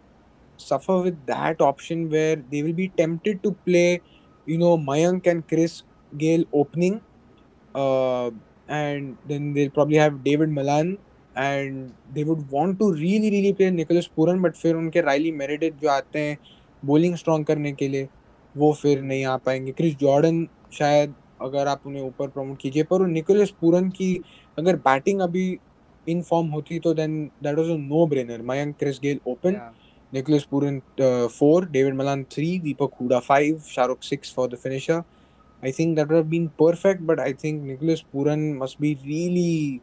suffer 0.60 1.04
with 1.04 1.14
that 1.28 1.62
option 1.62 2.06
where 2.06 2.40
they 2.52 2.62
will 2.62 2.74
be 2.74 2.88
tempted 2.98 3.40
to 3.42 3.52
play 3.66 3.84
you 4.48 4.58
know 4.58 4.76
Mayank 4.92 5.28
and 5.28 5.44
Chris 5.50 5.84
Gayle 6.12 6.46
opening 6.56 6.96
and 8.72 9.14
then 9.28 9.54
they 9.54 9.68
probably 9.70 9.98
have 9.98 10.20
David 10.24 10.50
Malan 10.50 10.98
and 11.38 11.90
they 12.14 12.24
would 12.24 12.46
want 12.52 12.80
to 12.80 12.92
really 12.92 13.30
really 13.30 13.54
play 13.54 13.70
Nicholas 13.72 14.10
Pooran 14.16 14.42
but 14.42 14.56
फिर 14.56 14.76
उनके 14.76 15.02
Riley 15.02 15.32
मेरेडिट 15.32 15.80
जो 15.82 15.90
आते 15.90 16.20
हैं 16.20 16.38
bowling 16.84 17.16
strong 17.16 17.46
करने 17.46 17.72
के 17.72 17.88
लिए। 17.88 18.08
वो 18.58 18.72
फिर 18.74 19.02
नहीं 19.02 19.26
आ 19.26 19.38
पाएँगे। 19.38 19.72
क्रिस 19.72 19.96
जॉर्डन 19.98 20.48
शायद 20.74 21.14
अगर 21.42 21.68
आप 21.68 21.82
उन्हें 21.88 22.04
ऊपर 22.04 22.28
प्रमोट 22.28 22.58
कीजिए 22.62 22.84
पर 22.84 23.06
निकोलस 23.08 23.50
पूरन 23.62 23.90
की 23.90 24.14
अगर 24.58 24.76
बैटिंग 24.86 25.22
अभी 25.22 25.58
इन 26.08 26.22
फॉर्म 26.24 26.48
होती 26.48 26.80
तो 26.80 26.94
then 26.94 27.24
that 27.44 27.58
was 27.58 27.70
a 27.70 27.76
no 27.80 28.06
brainer 28.08 28.42
Mayank 28.42 28.76
Chris 28.80 29.00
Gayle 29.04 29.20
open. 29.28 29.60
Nicholas 30.14 30.44
Pooran 30.52 30.80
four. 31.30 31.66
David 31.70 31.96
Malan 31.96 32.24
three. 32.32 32.58
Deepak 32.60 32.92
Hooda 33.02 33.20
five. 33.22 33.60
Shahrukh 33.70 34.04
six 34.04 34.34
for 34.34 34.50
the 34.50 34.56
finisher. 34.56 35.02
I 35.64 35.72
think 35.72 35.96
that 35.96 36.08
would 36.08 36.16
have 36.16 36.26
been 36.26 36.48
perfect 36.60 37.02
but 37.02 37.20
I 37.20 37.34
think 37.34 37.64
Nicholas 37.64 38.04
Pooran 38.14 38.52
must 38.62 38.82
be 38.82 38.94
really 39.06 39.80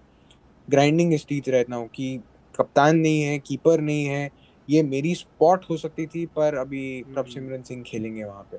grinding 0.68 1.14
स्टीथ 1.18 1.48
रहता 1.48 1.76
हूँ 1.76 1.88
कि 1.94 2.16
कप्तान 2.54 2.96
नहीं 2.96 3.22
है 3.22 3.38
keeper 3.38 3.80
नहीं 3.80 4.04
है। 4.04 4.30
ये 4.70 4.82
मेरी 4.82 5.14
स्पॉट 5.14 5.64
हो 5.70 5.76
सकती 5.76 6.06
थी 6.14 6.24
पर 6.36 6.54
अभी 6.58 6.84
प्रभ 7.14 7.26
सिमरन 7.34 7.62
सिंह 7.62 7.82
खेलेंगे 7.86 8.24
वहाँ 8.24 8.48
पे 8.52 8.58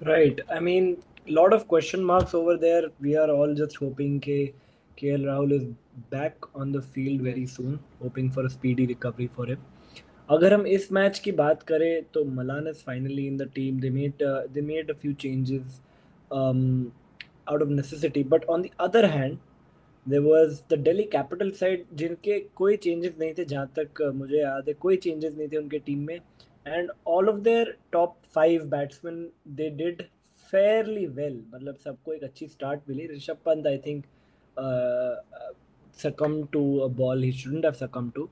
right 0.00 0.40
I 0.50 0.60
mean 0.60 0.96
lot 1.28 1.54
of 1.54 1.60
question 1.70 2.00
marks 2.06 2.32
over 2.36 2.54
there 2.60 2.86
we 3.02 3.12
are 3.16 3.26
all 3.32 3.52
just 3.58 3.76
hoping 3.80 4.14
ke 4.22 4.38
KL 4.98 5.26
Rahul 5.26 5.52
is 5.56 5.68
back 6.14 6.48
on 6.62 6.72
the 6.76 6.80
field 6.94 7.20
very 7.26 7.44
soon 7.52 7.76
hoping 8.00 8.32
for 8.38 8.44
a 8.48 8.50
speedy 8.54 8.86
recovery 8.94 9.28
for 9.36 9.46
him 9.52 9.70
अगर 10.30 10.54
हम 10.54 10.66
इस 10.66 10.90
match 10.92 11.18
की 11.18 11.32
बात 11.38 11.62
करें 11.68 12.02
तो 12.14 12.24
Malan 12.34 12.68
is 12.68 12.82
finally 12.86 13.26
in 13.26 13.36
the 13.36 13.48
team 13.54 13.80
they 13.80 13.90
made 13.90 14.22
they 14.54 14.60
made 14.62 14.90
a 14.90 14.94
few 15.00 15.12
changes 15.22 15.80
um, 16.30 16.92
out 17.46 17.62
of 17.62 17.68
necessity. 17.68 18.22
But 18.22 18.48
on 18.48 18.62
the 18.62 18.72
other 18.78 19.06
there 20.06 20.22
was 20.22 20.62
the 20.68 20.76
Delhi 20.76 21.06
Capital 21.06 21.52
side 21.52 21.84
जिनके 21.94 22.38
कोई 22.56 22.76
changes 22.86 23.18
नहीं 23.18 23.34
थे 23.38 23.44
जहाँ 23.44 23.66
तक 23.78 24.02
मुझे 24.14 24.40
याद 24.40 24.68
है 24.68 24.74
कोई 24.84 24.96
changes 24.96 25.36
नहीं 25.38 25.48
थे 25.48 25.56
उनके 25.56 25.80
team 25.88 26.06
में 26.06 26.18
and 26.66 26.90
all 27.04 27.28
of 27.28 27.42
their 27.44 27.66
top 27.92 28.16
five 28.34 28.68
batsmen 28.70 29.28
they 29.60 29.70
did 29.82 30.04
fairly 30.52 31.06
well 31.18 31.36
मतलब 31.54 31.76
सबको 31.84 32.12
एक 32.12 32.24
अच्छी 32.24 32.48
start 32.48 32.88
milli 32.88 33.06
Rishabh 33.14 33.36
Pant 33.46 33.66
I 33.66 33.76
think 33.86 34.04
uh, 34.56 35.14
succumbed 35.92 36.52
to 36.52 36.82
a 36.82 36.88
ball 36.88 37.16
he 37.16 37.32
shouldn't 37.32 37.64
have 37.64 37.76
succumbed 37.76 38.14
to 38.14 38.28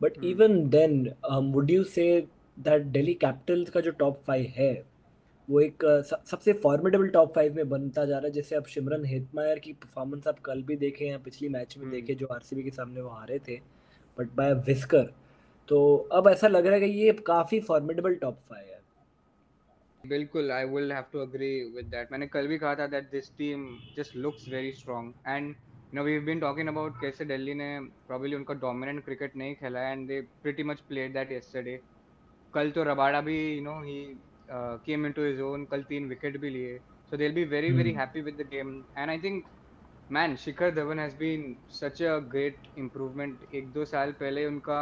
but 0.00 0.16
Hmm. 0.16 0.24
even 0.24 0.70
then 0.70 1.14
um, 1.24 1.52
would 1.52 1.70
you 1.70 1.84
say 1.84 2.26
that 2.58 2.92
Delhi 2.92 3.14
Capitals 3.26 3.70
का 3.70 3.80
जो 3.80 3.92
top 3.98 4.24
five 4.30 4.46
है 4.56 4.72
वो 5.52 5.60
एक 5.60 5.84
सबसे 6.26 6.52
फॉर्मिडेबल 6.60 7.08
टॉप 7.10 7.34
फाइव 7.34 7.54
में 7.54 7.68
बनता 7.68 8.04
जा 8.04 8.18
रहा 8.18 8.26
है। 8.26 8.32
जैसे 8.32 8.56
अब 8.56 8.64
सिमरन 8.66 9.04
हेतमायर 9.04 9.58
की 9.58 9.72
परफॉर्मेंस 9.74 10.28
आप 10.28 10.38
कल 10.44 10.62
भी 10.62 10.76
देखे 10.76 11.06
या 11.06 11.18
पिछली 11.24 11.48
मैच 11.48 11.76
में 11.76 11.84
हम्म। 11.84 11.94
देखे 11.94 12.14
जो 12.14 12.26
आरसीबी 12.32 12.62
के 12.62 12.70
सामने 12.72 13.00
वो 13.00 13.10
हारे 13.10 13.38
थे 13.48 13.56
बट 14.18 14.34
बाय 14.36 14.54
विस्कर 14.68 15.12
तो 15.68 15.80
अब 16.12 16.28
ऐसा 16.28 16.48
लग 16.48 16.66
रहा 16.66 16.74
है 16.74 16.80
कि 16.80 16.98
ये 16.98 17.12
काफ़ी 17.26 17.60
फॉर्मिडेबल 17.62 18.14
टॉप 18.22 18.38
फाइव 18.50 18.66
है। 18.66 18.80
बिल्कुल 20.04 20.50
I 20.52 20.64
will 20.66 20.92
have 20.92 21.04
to 21.12 21.18
agree 21.20 21.52
with 21.74 21.86
that 21.90 22.12
मैंने 22.12 22.26
कल 22.28 22.46
भी 22.46 22.58
कहा 22.58 22.74
था 22.74 22.86
that 22.88 23.10
this 23.10 23.30
team 23.38 23.68
just 23.96 24.16
looks 24.16 24.48
very 24.48 24.72
strong 24.72 25.12
and 25.28 25.48
you 25.48 25.94
know 25.94 26.04
we 26.04 26.12
have 26.12 26.24
been 26.24 26.40
talking 26.40 26.68
about 26.68 27.00
कैसे 27.00 27.24
दिल्ली 27.26 27.54
ने 27.54 27.68
प्रॉब्ली 28.06 28.34
उनका 28.34 28.54
डोमिनेंट 28.62 29.04
क्रिकेट 29.04 29.36
नहीं 29.36 29.54
खेला 29.54 29.88
and 29.90 30.06
they 30.08 30.20
pretty 30.42 30.62
much 30.64 30.80
played 30.88 31.12
that 31.14 31.32
yesterday 31.32 31.78
कल 32.54 32.70
तो 32.70 32.82
रबाड़ा 32.84 33.20
भी 33.20 33.38
you 33.48 33.62
know 33.64 33.80
he 33.82 34.02
came 34.87 35.05
into 35.05 35.25
his 35.25 35.39
own 35.49 35.65
कल 35.73 35.83
तीन 35.89 36.07
विकेट 36.09 36.37
भी 36.41 36.49
लिए 36.49 36.77
so 37.11 37.17
they 37.17 37.23
will 37.27 37.35
be 37.35 37.43
very 37.55 37.71
very 37.81 37.91
Hmm. 37.91 37.99
Happy 38.01 38.21
with 38.29 38.37
the 38.41 38.47
game 38.55 38.73
and 38.97 39.09
I 39.09 39.19
think 39.23 39.45
man 40.09 40.35
Shikhar 40.45 40.71
Dhawan 40.75 40.99
has 40.99 41.15
been 41.23 41.45
such 41.79 42.01
a 42.03 42.17
great 42.35 42.67
improvement 42.85 43.43
एक 43.61 43.71
दो 43.73 43.85
साल 43.95 44.11
पहले 44.23 44.45
उनका 44.53 44.79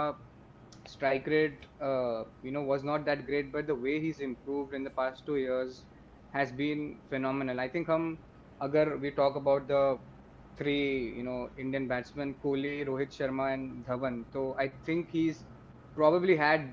strike 0.92 1.28
rate 1.34 1.66
uh, 1.88 2.24
you 2.42 2.52
know 2.56 2.62
was 2.72 2.84
not 2.90 3.06
that 3.06 3.26
great 3.30 3.52
but 3.54 3.68
the 3.68 3.76
way 3.86 4.00
he's 4.04 4.20
improved 4.20 4.74
in 4.74 4.84
the 4.88 4.94
past 5.00 5.26
two 5.26 5.38
years 5.38 5.86
has 6.34 6.52
been 6.62 6.84
phenomenal 7.14 7.60
i 7.64 7.68
think 7.76 7.88
hum 7.94 8.06
agar 8.62 8.86
we 9.06 9.12
talk 9.22 9.40
about 9.42 9.68
the 9.74 9.82
three 10.58 11.16
you 11.18 11.24
know 11.28 11.40
indian 11.64 11.88
batsmen 11.94 12.34
kohli 12.44 12.74
rohit 12.90 13.18
sharma 13.20 13.48
and 13.56 13.72
dhawan 13.90 14.20
so 14.36 14.44
i 14.66 14.68
think 14.90 15.10
he's 15.18 15.40
probably 15.98 16.36
had 16.46 16.68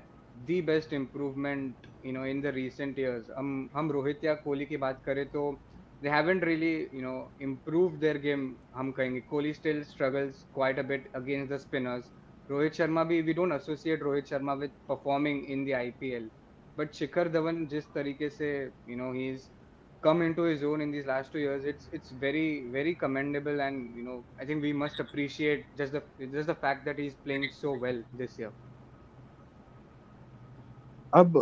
the 0.51 0.59
best 0.71 0.93
improvement 1.01 1.86
you 2.02 2.12
know 2.12 2.24
in 2.24 2.40
the 2.40 2.52
recent 2.52 2.96
years. 2.98 3.30
um 3.36 3.70
hum 3.74 3.90
rohit 3.90 4.22
ya 4.22 4.36
kohli 4.44 4.66
they 6.00 6.08
haven't 6.10 6.40
really 6.40 6.88
you 6.92 7.02
know 7.02 7.32
improved 7.38 8.00
their 8.00 8.18
game 8.26 8.44
hum 8.78 8.92
kahenge 8.98 9.22
kohli 9.32 9.52
still 9.60 9.80
struggles 9.92 10.44
quite 10.58 10.78
a 10.78 10.86
bit 10.92 11.08
against 11.20 11.50
the 11.54 11.58
spinners. 11.66 12.12
rohit 12.50 12.74
sharma 12.80 13.02
we 13.08 13.34
don't 13.38 13.52
associate 13.60 14.00
rohit 14.08 14.26
sharma 14.32 14.58
with 14.62 14.74
performing 14.92 15.40
in 15.54 15.64
the 15.68 15.74
ipl 15.86 16.26
but 16.80 16.92
shikhar 17.00 17.26
dhawan 17.36 17.58
jis 17.72 17.88
tarike 17.96 18.28
you 18.92 18.96
know 19.00 19.10
he's 19.20 19.50
come 20.06 20.22
into 20.28 20.42
his 20.42 20.62
own 20.70 20.80
in 20.80 20.90
these 20.94 21.06
last 21.12 21.32
two 21.32 21.40
years 21.46 21.64
it's 21.98 22.10
very 22.26 22.48
very 22.78 22.94
commendable 23.04 23.60
and 23.66 23.94
you 23.98 24.04
know 24.08 24.18
i 24.40 24.44
think 24.50 24.62
we 24.62 24.72
must 24.84 25.00
appreciate 25.06 25.66
just 25.76 25.92
the 26.52 26.58
fact 26.64 26.84
that 26.84 26.98
he's 26.98 27.16
playing 27.16 27.48
so 27.50 27.76
well 27.86 28.02
this 28.12 28.38
year. 28.38 28.52
अब 31.12 31.32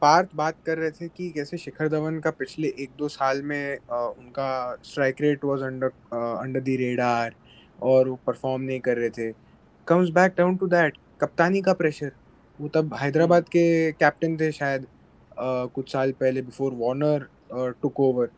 पार्थ 0.00 0.28
बात 0.36 0.56
कर 0.66 0.78
रहे 0.78 0.90
थे 0.90 1.08
कि 1.08 1.28
कैसे 1.30 1.56
शिखर 1.58 1.88
धवन 1.88 2.18
का 2.20 2.30
पिछले 2.30 2.68
एक 2.80 2.90
दो 2.98 3.08
साल 3.08 3.42
में 3.42 3.78
उनका 3.78 4.76
strike 4.84 5.20
rate 5.20 5.44
was 5.44 5.62
under 5.62 5.88
under 6.14 6.60
the 6.60 6.76
radar 6.80 7.34
और 7.82 8.08
वो 8.08 8.18
परफॉर्म 8.26 8.62
नहीं 8.62 8.80
कर 8.80 8.96
रहे 8.96 9.10
थे। 9.10 9.30
Comes 9.86 10.10
back 10.10 10.34
down 10.38 10.56
to 10.56 10.66
that 10.66 10.96
कप्तानी 11.20 11.60
का 11.62 11.72
प्रेशर 11.72 12.12
वो 12.58 12.68
तब 12.68 12.94
हैदराबाद 12.94 13.48
के 13.48 13.92
कैप्टन 13.92 14.36
थे 14.36 14.50
शायद 14.52 14.86
कुछ 15.74 15.92
साल 15.92 16.12
पहले 16.12 16.42
बिफोर 16.42 16.74
वार्नर 16.74 17.28
टुक 17.82 18.00
ओवर 18.00 18.30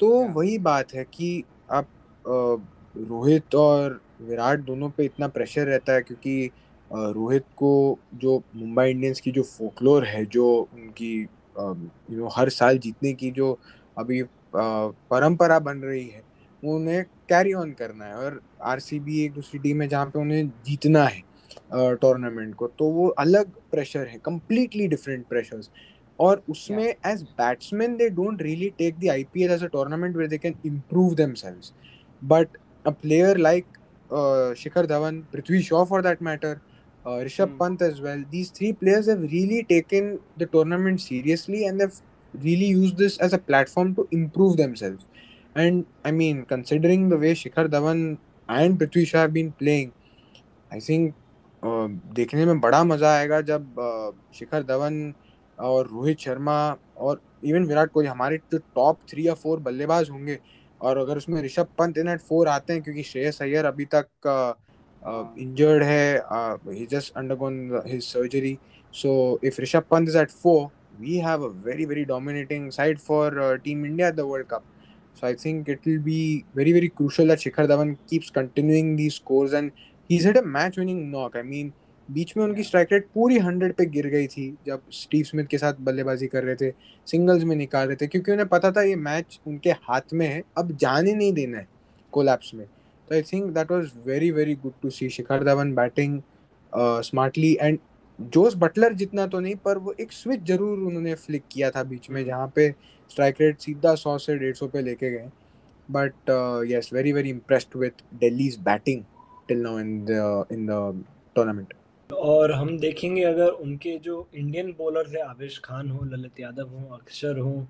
तो 0.00 0.08
वही 0.34 0.58
बात 0.58 0.94
है 0.94 1.04
कि 1.04 1.44
आप 1.70 1.88
रोहित 2.26 3.54
और 3.54 4.00
विराट 4.22 4.60
दोनों 4.60 4.90
पे 4.90 5.04
इतना 5.04 5.28
प्रेशर 5.28 5.66
रहता 5.66 5.92
है 5.92 6.02
क्योंकि 6.02 6.50
रोहित 6.92 7.44
को 7.56 7.98
जो 8.14 8.42
मुंबई 8.56 8.90
इंडियंस 8.90 9.20
की 9.20 9.30
जो 9.30 9.42
फोकलोर 9.42 10.04
है 10.04 10.24
जो 10.26 10.68
उनकी 10.74 11.20
यू 11.20 12.18
नो 12.18 12.28
हर 12.36 12.48
साल 12.48 12.78
जीतने 12.78 13.12
की 13.12 13.30
जो 13.30 13.58
अभी 13.98 14.22
परंपरा 14.56 15.58
बन 15.58 15.78
रही 15.78 16.06
है 16.08 16.22
वो 16.64 16.76
उन्हें 16.76 17.04
कैरी 17.04 17.52
ऑन 17.52 17.72
करना 17.72 18.04
है 18.04 18.14
और 18.14 18.40
आरसीबी 18.62 19.24
एक 19.24 19.32
दूसरी 19.32 19.58
टीम 19.60 19.82
है 19.82 19.88
जहाँ 19.88 20.06
पे 20.06 20.18
उन्हें 20.18 20.48
जीतना 20.66 21.04
है 21.04 21.22
टूर्नामेंट 21.74 22.54
को। 22.54 22.66
तो 22.66 22.84
वो 22.84 23.08
अलग 23.08 23.50
प्रेशर 23.70 24.06
है 24.06 24.18
कंप्लीटली 24.24 24.88
डिफरेंट 24.88 25.26
प्रेशर्स 25.28 25.70
और 26.20 26.42
उसमें 26.50 26.84
as 26.84 27.22
batsman 27.22 27.96
they 27.96 28.08
don't 28.10 28.42
really 28.42 28.70
take 28.78 28.98
the 28.98 29.08
I 29.10 29.24
P 29.24 29.42
L 29.44 29.50
as 29.50 29.64
a 29.64 29.66
tournament 29.66 30.16
where 30.16 30.30
they 30.30 30.38
can 30.38 30.54
improve 30.66 31.14
but 32.22 32.48
a 32.84 32.92
player 32.92 33.34
like 33.36 33.66
uh, 34.10 34.54
Shikhar 34.54 34.86
Dhawan, 34.86 35.24
Prithvi 35.32 35.62
Shaw 35.62 35.84
for 35.84 36.02
that 36.02 36.20
matter, 36.20 36.60
uh, 37.06 37.18
Rishabh 37.28 37.50
Hmm. 37.50 37.58
Pant 37.58 37.82
as 37.82 38.00
well. 38.00 38.24
These 38.30 38.50
three 38.50 38.72
players 38.72 39.06
have 39.08 39.22
really 39.22 39.62
taken 39.64 40.20
the 40.36 40.46
tournament 40.46 41.00
seriously 41.00 41.66
and 41.66 41.80
they've 41.80 42.00
really 42.34 42.66
used 42.66 42.96
this 42.98 43.18
as 43.18 43.32
a 43.32 43.38
platform 43.38 43.94
to 43.96 44.08
improve 44.10 44.56
themselves. 44.56 45.04
And 45.54 45.86
I 46.04 46.10
mean, 46.10 46.44
considering 46.44 47.08
the 47.08 47.18
way 47.18 47.34
Shikhar 47.34 47.68
Dhawan 47.68 48.18
and 48.48 48.78
Prithvi 48.78 49.06
Shaw 49.06 49.18
have 49.18 49.32
been 49.32 49.52
playing, 49.52 49.92
I 50.70 50.80
think 50.80 51.14
uh, 51.62 51.88
देखने 52.14 52.46
में 52.46 52.60
बड़ा 52.60 52.82
मज़ा 52.84 53.14
आएगा 53.18 53.40
जब 53.50 53.74
uh, 53.78 54.34
Shikhar 54.34 54.62
Dhawan 54.62 55.14
और 55.58 55.86
रोहित 55.88 56.18
शर्मा 56.18 56.56
और 56.98 57.20
even 57.44 57.64
Virat 57.66 57.90
Kohli 57.92 58.08
हमारे 58.08 58.38
जो 58.52 58.58
टॉप 58.74 58.98
थ्री 59.10 59.26
या 59.26 59.34
फोर 59.34 59.60
बल्लेबाज 59.60 60.10
होंगे 60.10 60.38
और 60.80 60.98
अगर 60.98 61.16
उसमें 61.16 61.40
Rishabh 61.42 61.68
Pant 61.78 61.98
in 61.98 62.08
at 62.08 62.20
four 62.20 62.48
आते 62.48 62.72
हैं 62.72 62.82
क्योंकि 62.82 63.02
श्रेयस 63.02 63.40
अय्यर 63.42 63.64
अभी 63.64 63.84
तक 63.94 64.06
हाँ। 65.04 65.34
इंजर्ड 65.38 65.82
है 65.82 66.14
he 66.70 66.86
just 66.90 67.16
undergone 67.16 67.82
his 67.86 68.02
surgery 68.04 68.56
so 68.94 69.12
if 69.44 69.60
Rishabh 69.60 69.84
Pant 69.90 70.08
is 70.08 70.18
at 70.18 70.30
four 70.32 70.70
we 70.98 71.18
have 71.18 71.42
a 71.42 71.48
very 71.50 71.84
very 71.84 72.04
dominating 72.04 72.70
side 72.70 73.00
for 73.00 73.38
uh, 73.40 73.58
team 73.58 73.84
india 73.84 74.08
at 74.08 74.16
the 74.16 74.26
world 74.26 74.48
cup 74.48 74.64
so 75.14 75.26
i 75.26 75.34
think 75.34 75.68
it 75.68 75.80
will 75.84 76.02
be 76.02 76.44
very 76.54 76.72
very 76.72 76.90
crucial 76.90 77.26
that 77.26 77.40
shikhar 77.40 77.66
dhawan 77.66 77.96
keeps 78.12 78.30
continuing 78.32 78.92
these 78.96 79.16
scores 79.16 79.56
and 79.60 79.72
he's 80.10 80.24
hit 80.24 80.36
a 80.36 80.44
match 80.58 80.78
winning 80.78 81.00
knock 81.10 81.36
i 81.36 81.48
mean 81.54 81.72
बीच 82.08 82.32
में 82.36 82.42
उनकी 82.44 82.62
strike 82.62 82.88
rate 82.92 83.06
पूरी 83.14 83.38
hundred 83.38 83.72
पे 83.74 83.84
गिर 83.86 84.06
गई 84.10 84.26
थी 84.26 84.42
जब 84.66 84.80
Steve 84.92 85.24
Smith 85.24 85.44
के 85.50 85.58
साथ 85.58 85.74
बल्लेबाजी 85.80 86.26
कर 86.26 86.42
रहे 86.44 86.54
थे 86.56 86.70
सिंगल्स 87.06 87.44
में 87.44 87.54
निकाल 87.56 87.86
रहे 87.88 87.96
थे 87.96 88.06
क्योंकि 88.06 88.32
उन्हें 88.32 88.46
पता 88.48 88.70
था 88.72 88.82
ये 88.82 88.96
मैच 88.96 89.38
उनके 89.46 89.70
हाथ 89.88 90.12
में 90.12 90.26
है 90.26 90.42
अब 90.58 90.76
जाने 90.80 91.14
नहीं 91.14 91.32
देना 91.32 91.58
है 91.58 91.66
कोलैप्स 92.12 92.50
में 92.54 92.66
तो 93.08 93.14
I 93.14 93.22
think 93.22 93.50
that 93.54 93.70
was 93.72 93.90
very 94.06 94.30
very 94.30 94.54
good 94.62 94.72
to 94.82 94.90
see 94.90 95.08
Shikhar 95.10 95.44
Dhawan 95.44 95.74
batting 95.74 96.20
smartly 97.02 97.56
and 97.60 97.78
Jos 98.18 98.54
Buttler 98.56 98.92
जितना 98.94 99.26
तो 99.26 99.40
नहीं, 99.40 99.54
पर 99.56 99.78
वो 99.78 99.94
एक 100.00 100.12
स्विच 100.12 100.42
ज़रूर 100.48 100.78
उन्होंने 100.78 101.14
फ्लिक 101.16 101.42
किया 101.52 101.70
था 101.70 101.82
बीच 101.84 102.10
में, 102.10 102.24
जहाँ 102.24 102.52
पे 102.56 102.70
स्ट्राइक 103.10 103.40
रेट 103.40 103.58
सीधा 103.60 103.94
सौ 103.94 104.16
से 104.18 104.36
डेढ़ 104.38 104.54
सौ 104.56 104.66
पे 104.68 104.82
लेके 104.82 105.10
गए। 105.10 105.30
But 105.88 106.30
yes 106.68 106.90
very 106.92 107.12
very 107.12 107.30
impressed 107.30 107.76
with 107.76 108.02
Delhi's 108.20 108.58
batting 108.64 109.02
till 109.48 109.62
now 109.62 109.78
in 109.78 110.04
the 110.04 110.46
in 110.52 110.66
the 110.66 111.04
tournament 111.36 111.74
और 112.10 112.52
हम 112.52 112.78
देखेंगे 112.78 113.22
अगर 113.24 113.48
उनके 113.48 113.96
जो 113.98 114.26
इंडियन 114.34 114.74
बॉलर्स 114.78 115.14
है, 115.14 115.22
आवेश 115.22 115.60
खान 115.64 115.90
हो, 115.90 116.04
ललित 116.04 116.40
यादव 116.40 116.68
हो, 116.68 116.94
अक्षर 116.94 117.38
हो 117.38 117.66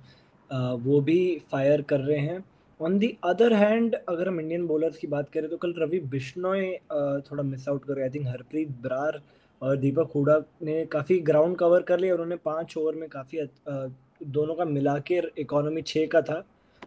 वो 0.80 1.00
भी 1.00 1.42
फायर 1.52 1.82
कर 1.82 2.00
रहे 2.00 2.18
हैं। 2.18 2.44
ऑन 2.82 2.98
दी 2.98 3.16
अदर 3.24 3.52
हैंड 3.52 3.94
अगर 3.94 4.28
हम 4.28 4.40
इंडियन 4.40 4.66
बॉलर्स 4.66 4.96
की 4.98 5.06
बात 5.06 5.28
करें 5.34 5.48
तो 5.50 5.56
कल 5.56 5.74
रवि 5.78 6.00
बिश्नोई 6.14 6.72
थोड़ा 7.30 7.42
मिस 7.42 7.68
आउट 7.68 7.84
कर 7.84 8.02
आई 8.02 8.10
थिंक 8.14 8.26
हरप्रीत 8.28 8.70
ब्रार 8.82 9.20
और 9.62 9.76
दीपक 9.76 10.10
हुडा 10.14 10.38
ने 10.62 10.84
काफ़ी 10.92 11.18
ग्राउंड 11.28 11.56
कवर 11.58 11.82
कर 11.90 12.00
लिया 12.00 12.14
उन्होंने 12.14 12.36
पाँच 12.44 12.76
ओवर 12.78 12.94
में 12.94 13.08
काफ़ी 13.08 13.48
दोनों 14.38 14.54
का 14.54 14.64
मिला 14.64 14.98
के 15.10 15.22
इकोनॉमी 15.38 15.82
छः 15.82 16.06
का 16.12 16.22
था 16.22 16.44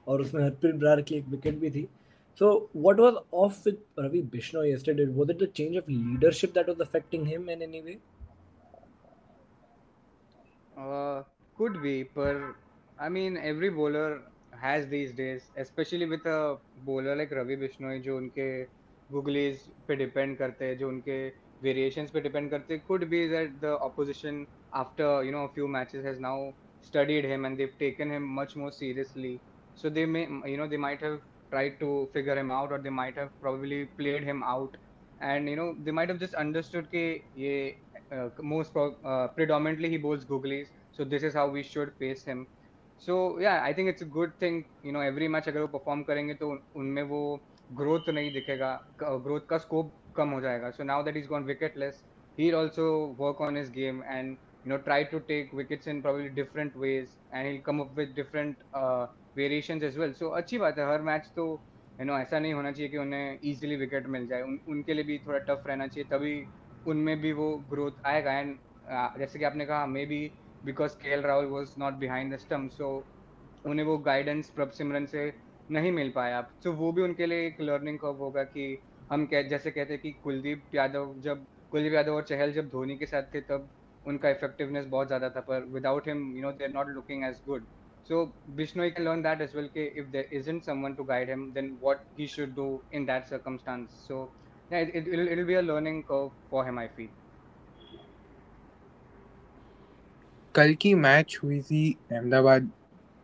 और 0.08 0.22
उसमें 0.22 0.44
हरप्रीत 0.44 0.76
ब्रार 0.76 1.02
की 1.02 1.16
एक 1.16 1.28
विकेट 1.28 1.60
भी 1.60 1.72
थी 1.72 1.88
So, 2.38 2.70
what 2.72 2.98
was 2.98 3.16
off 3.32 3.66
with 3.66 3.78
Ravi 3.98 4.22
Bishnoi 4.22 4.70
yesterday? 4.70 5.06
Was 5.06 5.30
it 5.30 5.40
the 5.40 5.48
change 5.48 5.76
of 5.76 5.88
leadership 5.88 6.54
that 6.54 6.68
was 6.68 6.80
affecting 6.80 7.26
him 7.26 7.50
in 7.50 7.64
any 7.64 7.82
way? 7.82 7.98
Uh, 10.78 11.24
could 11.58 11.82
but 12.14 12.38
I 13.00 13.10
mean, 13.10 13.38
every 13.38 13.70
bowler 13.70 14.22
has 14.57 14.89
these 14.89 15.15
days, 15.15 15.51
especially 15.57 16.07
with 16.07 16.25
a 16.27 16.59
bowler 16.75 17.17
like 17.17 17.31
Ravi 17.31 17.57
Bishnoi, 17.57 18.01
जो 18.03 18.17
उनके 18.19 18.49
googlies 19.11 19.63
पे 19.89 19.97
depend 19.99 20.39
करते 20.39 20.65
हैं, 20.65 20.77
जो 20.79 20.89
उनके 20.89 21.17
variations 21.67 22.11
पे 22.17 22.23
depend 22.23 22.51
करते 22.51 22.75
हैं. 22.75 22.83
Could 22.87 23.09
be 23.11 23.27
that 23.29 23.61
the 23.61 23.73
opposition, 23.89 24.47
after 24.73 25.23
you 25.25 25.33
know 25.33 25.45
a 25.45 25.53
few 25.59 25.69
matches, 25.69 26.05
has 26.05 26.19
now 26.21 26.55
studied 26.81 27.25
him 27.25 27.45
and 27.45 27.59
they've 27.59 27.77
taken 27.79 28.11
him 28.11 28.25
much 28.41 28.57
more 28.57 28.73
seriously. 28.73 29.43
So 29.75 29.89
they 29.91 30.07
may, 30.07 30.25
you 30.53 30.57
know, 30.57 30.69
they 30.69 30.77
might 30.77 31.01
have 31.01 31.21
tried 31.51 31.79
to 31.81 32.09
figure 32.13 32.37
him 32.37 32.51
out, 32.51 32.73
or 32.73 32.81
they 32.83 32.91
might 32.91 33.17
have 33.17 33.31
probably 33.41 33.87
played 33.99 34.23
him 34.25 34.43
out, 34.43 34.77
and 35.21 35.49
you 35.49 35.57
know, 35.57 35.75
they 35.79 35.91
might 35.91 36.09
have 36.09 36.19
just 36.19 36.35
understood 36.35 36.89
that 36.93 37.21
ye, 37.33 37.77
uh, 38.11 38.31
most 38.41 38.73
pro- 38.73 38.97
uh, 39.13 39.29
predominantly 39.29 39.89
he 39.89 39.97
bowls 39.99 40.25
googlies, 40.25 40.69
so 40.91 41.05
this 41.05 41.23
is 41.23 41.35
how 41.35 41.49
we 41.49 41.63
should 41.63 41.95
face 41.95 42.25
him. 42.25 42.47
so 43.02 43.16
yeah 43.42 43.54
I 43.64 43.74
think 43.74 43.90
it's 43.90 44.04
a 44.04 44.08
good 44.10 44.32
thing 44.42 44.62
you 44.86 44.92
know 44.92 45.02
every 45.04 45.28
match 45.28 45.48
अगर 45.50 45.62
वो 45.62 45.68
perform 45.68 46.02
करेंगे 46.04 46.34
तो 46.34 46.50
उनमें 46.76 47.02
वो 47.12 47.22
growth 47.70 48.10
नहीं 48.10 48.32
दिखेगा 48.34 48.72
growth 49.04 49.48
का 49.50 49.58
scope 49.58 49.92
कम 50.18 50.30
हो 50.30 50.42
जाएगा। 50.42 50.70
So 50.72 50.84
now 50.84 51.04
that 51.04 51.18
is 51.18 51.28
gone 51.28 51.44
wicket 51.46 51.78
less 51.78 52.04
he 52.38 52.52
also 52.54 52.90
work 53.20 53.42
on 53.42 53.58
his 53.58 53.70
game 53.72 54.04
and 54.04 54.30
you 54.32 54.72
know 54.72 54.78
try 54.84 55.04
to 55.12 55.20
take 55.28 55.54
wickets 55.56 55.88
in 55.88 56.02
probably 56.02 56.30
different 56.42 56.78
ways 56.78 57.18
and 57.34 57.48
he 57.48 57.58
come 57.66 57.80
up 57.80 57.94
with 57.98 58.14
different 58.16 58.64
variation 59.38 59.84
as 59.84 59.98
well 59.98 60.14
so 60.14 60.30
अच्छी 60.32 60.58
बात 60.58 60.78
है, 60.80 60.92
हर 60.92 61.02
match 61.02 61.32
तो 61.36 61.46
you 62.00 62.06
know 62.06 62.18
ऐसा 62.20 62.40
नहीं 62.40 62.54
होना 62.54 62.72
चाहिए 62.72 62.90
कि 62.92 62.98
उन्हें 62.98 63.40
ईजिली 63.46 63.76
विकेट 63.76 64.08
मिल 64.10 64.28
जाए। 64.28 64.42
उनके 64.42 64.94
लिए 64.94 65.04
भी 65.04 65.18
थोड़ा 65.28 65.40
टफ 65.40 65.64
रहना 65.68 65.88
चाहिए, 65.88 66.08
तभी 66.12 66.36
उनमें 66.86 67.20
भी 67.22 67.32
वो 67.34 67.50
ग्रोथ 67.70 68.06
आएगा। 68.06 68.34
एंड 68.34 68.56
uh, 68.56 69.20
जैसे 69.20 69.40
कि 69.40 69.46
आपने 69.46 69.66
कहा 69.66 69.86
maybe 70.06 70.20
because 70.66 70.96
K 71.02 71.10
L 71.14 71.22
Rahul 71.22 71.46
was 71.56 71.74
not 71.80 71.94
behind 72.04 72.34
the 72.34 72.38
stump 72.40 72.72
so 72.72 72.90
उन्हें 73.66 73.86
वो 73.86 73.98
गाइडेंस 74.10 74.50
प्रभ 74.56 74.70
सिमरन 74.78 75.06
से 75.06 75.32
नहीं 75.70 75.92
मिल 75.92 76.12
पाया 76.16 76.42
तो 76.64 76.74
वो 76.74 76.92
भी 76.92 77.02
उनके 77.02 77.26
लिए 77.26 77.48
एक 77.48 77.62
लर्निंग 77.62 78.00
कर्व 78.00 78.24
होगा 78.24 78.44
कि 78.44 78.68
हम 79.12 79.26
कह 79.34 79.42
जैसे 79.50 79.72
कहते 79.72 79.94
हैं 79.94 80.02
कि 80.02 80.12
कुलदीप 80.24 80.76
यादव 80.76 81.14
जब 81.24 81.46
कुलदीप 81.72 81.94
यादव 81.94 82.16
और 82.16 82.24
चहल 82.30 82.54
जब 82.54 82.70
धोनी 82.70 82.98
के 82.98 83.06
साथ 83.06 83.34
थे 83.34 83.42
तब 83.52 83.70
उनका 84.06 84.30
इफेक्टिवनेस 84.30 84.86
बहुत 84.96 85.08
ज़्यादा 85.08 85.30
था 85.30 85.42
पर 85.50 85.66
without 85.74 86.08
him 86.08 86.32
you 86.36 86.42
know 86.44 86.52
they 86.52 86.64
are 86.66 86.72
not 86.72 86.90
looking 86.96 87.24
as 87.26 87.42
good 87.48 87.68
so 88.10 88.18
Bishnoi 88.58 88.96
can 88.96 89.04
learn 89.06 89.22
that 89.24 89.42
as 89.42 89.54
well. 89.54 89.70
If 89.76 90.12
there 90.12 90.28
isn't 90.32 90.64
someone 90.66 90.96
to 90.98 91.06
guide 91.06 91.28
him, 91.28 91.52
then 91.54 91.78
what 91.80 92.06
he 92.16 92.28
should 92.28 92.56
do 92.56 92.84
in 92.92 93.06
that 93.06 93.28
circumstance. 93.28 93.94
So 94.08 94.34
yeah, 94.72 94.80
it, 94.80 94.92
it, 94.94 95.08
it'll, 95.10 95.28
it'll 95.28 95.46
be 95.46 95.56
a 95.56 95.62
learning 95.62 96.04
curve 96.10 96.32
for 96.50 96.66
him. 96.66 96.78
I 96.78 96.88
feel. 96.88 97.10
कल 100.58 100.74
की 100.74 100.94
match 100.96 101.38
हुई 101.44 101.60
थी 101.62 101.82
अहमदाबाद 102.12 102.70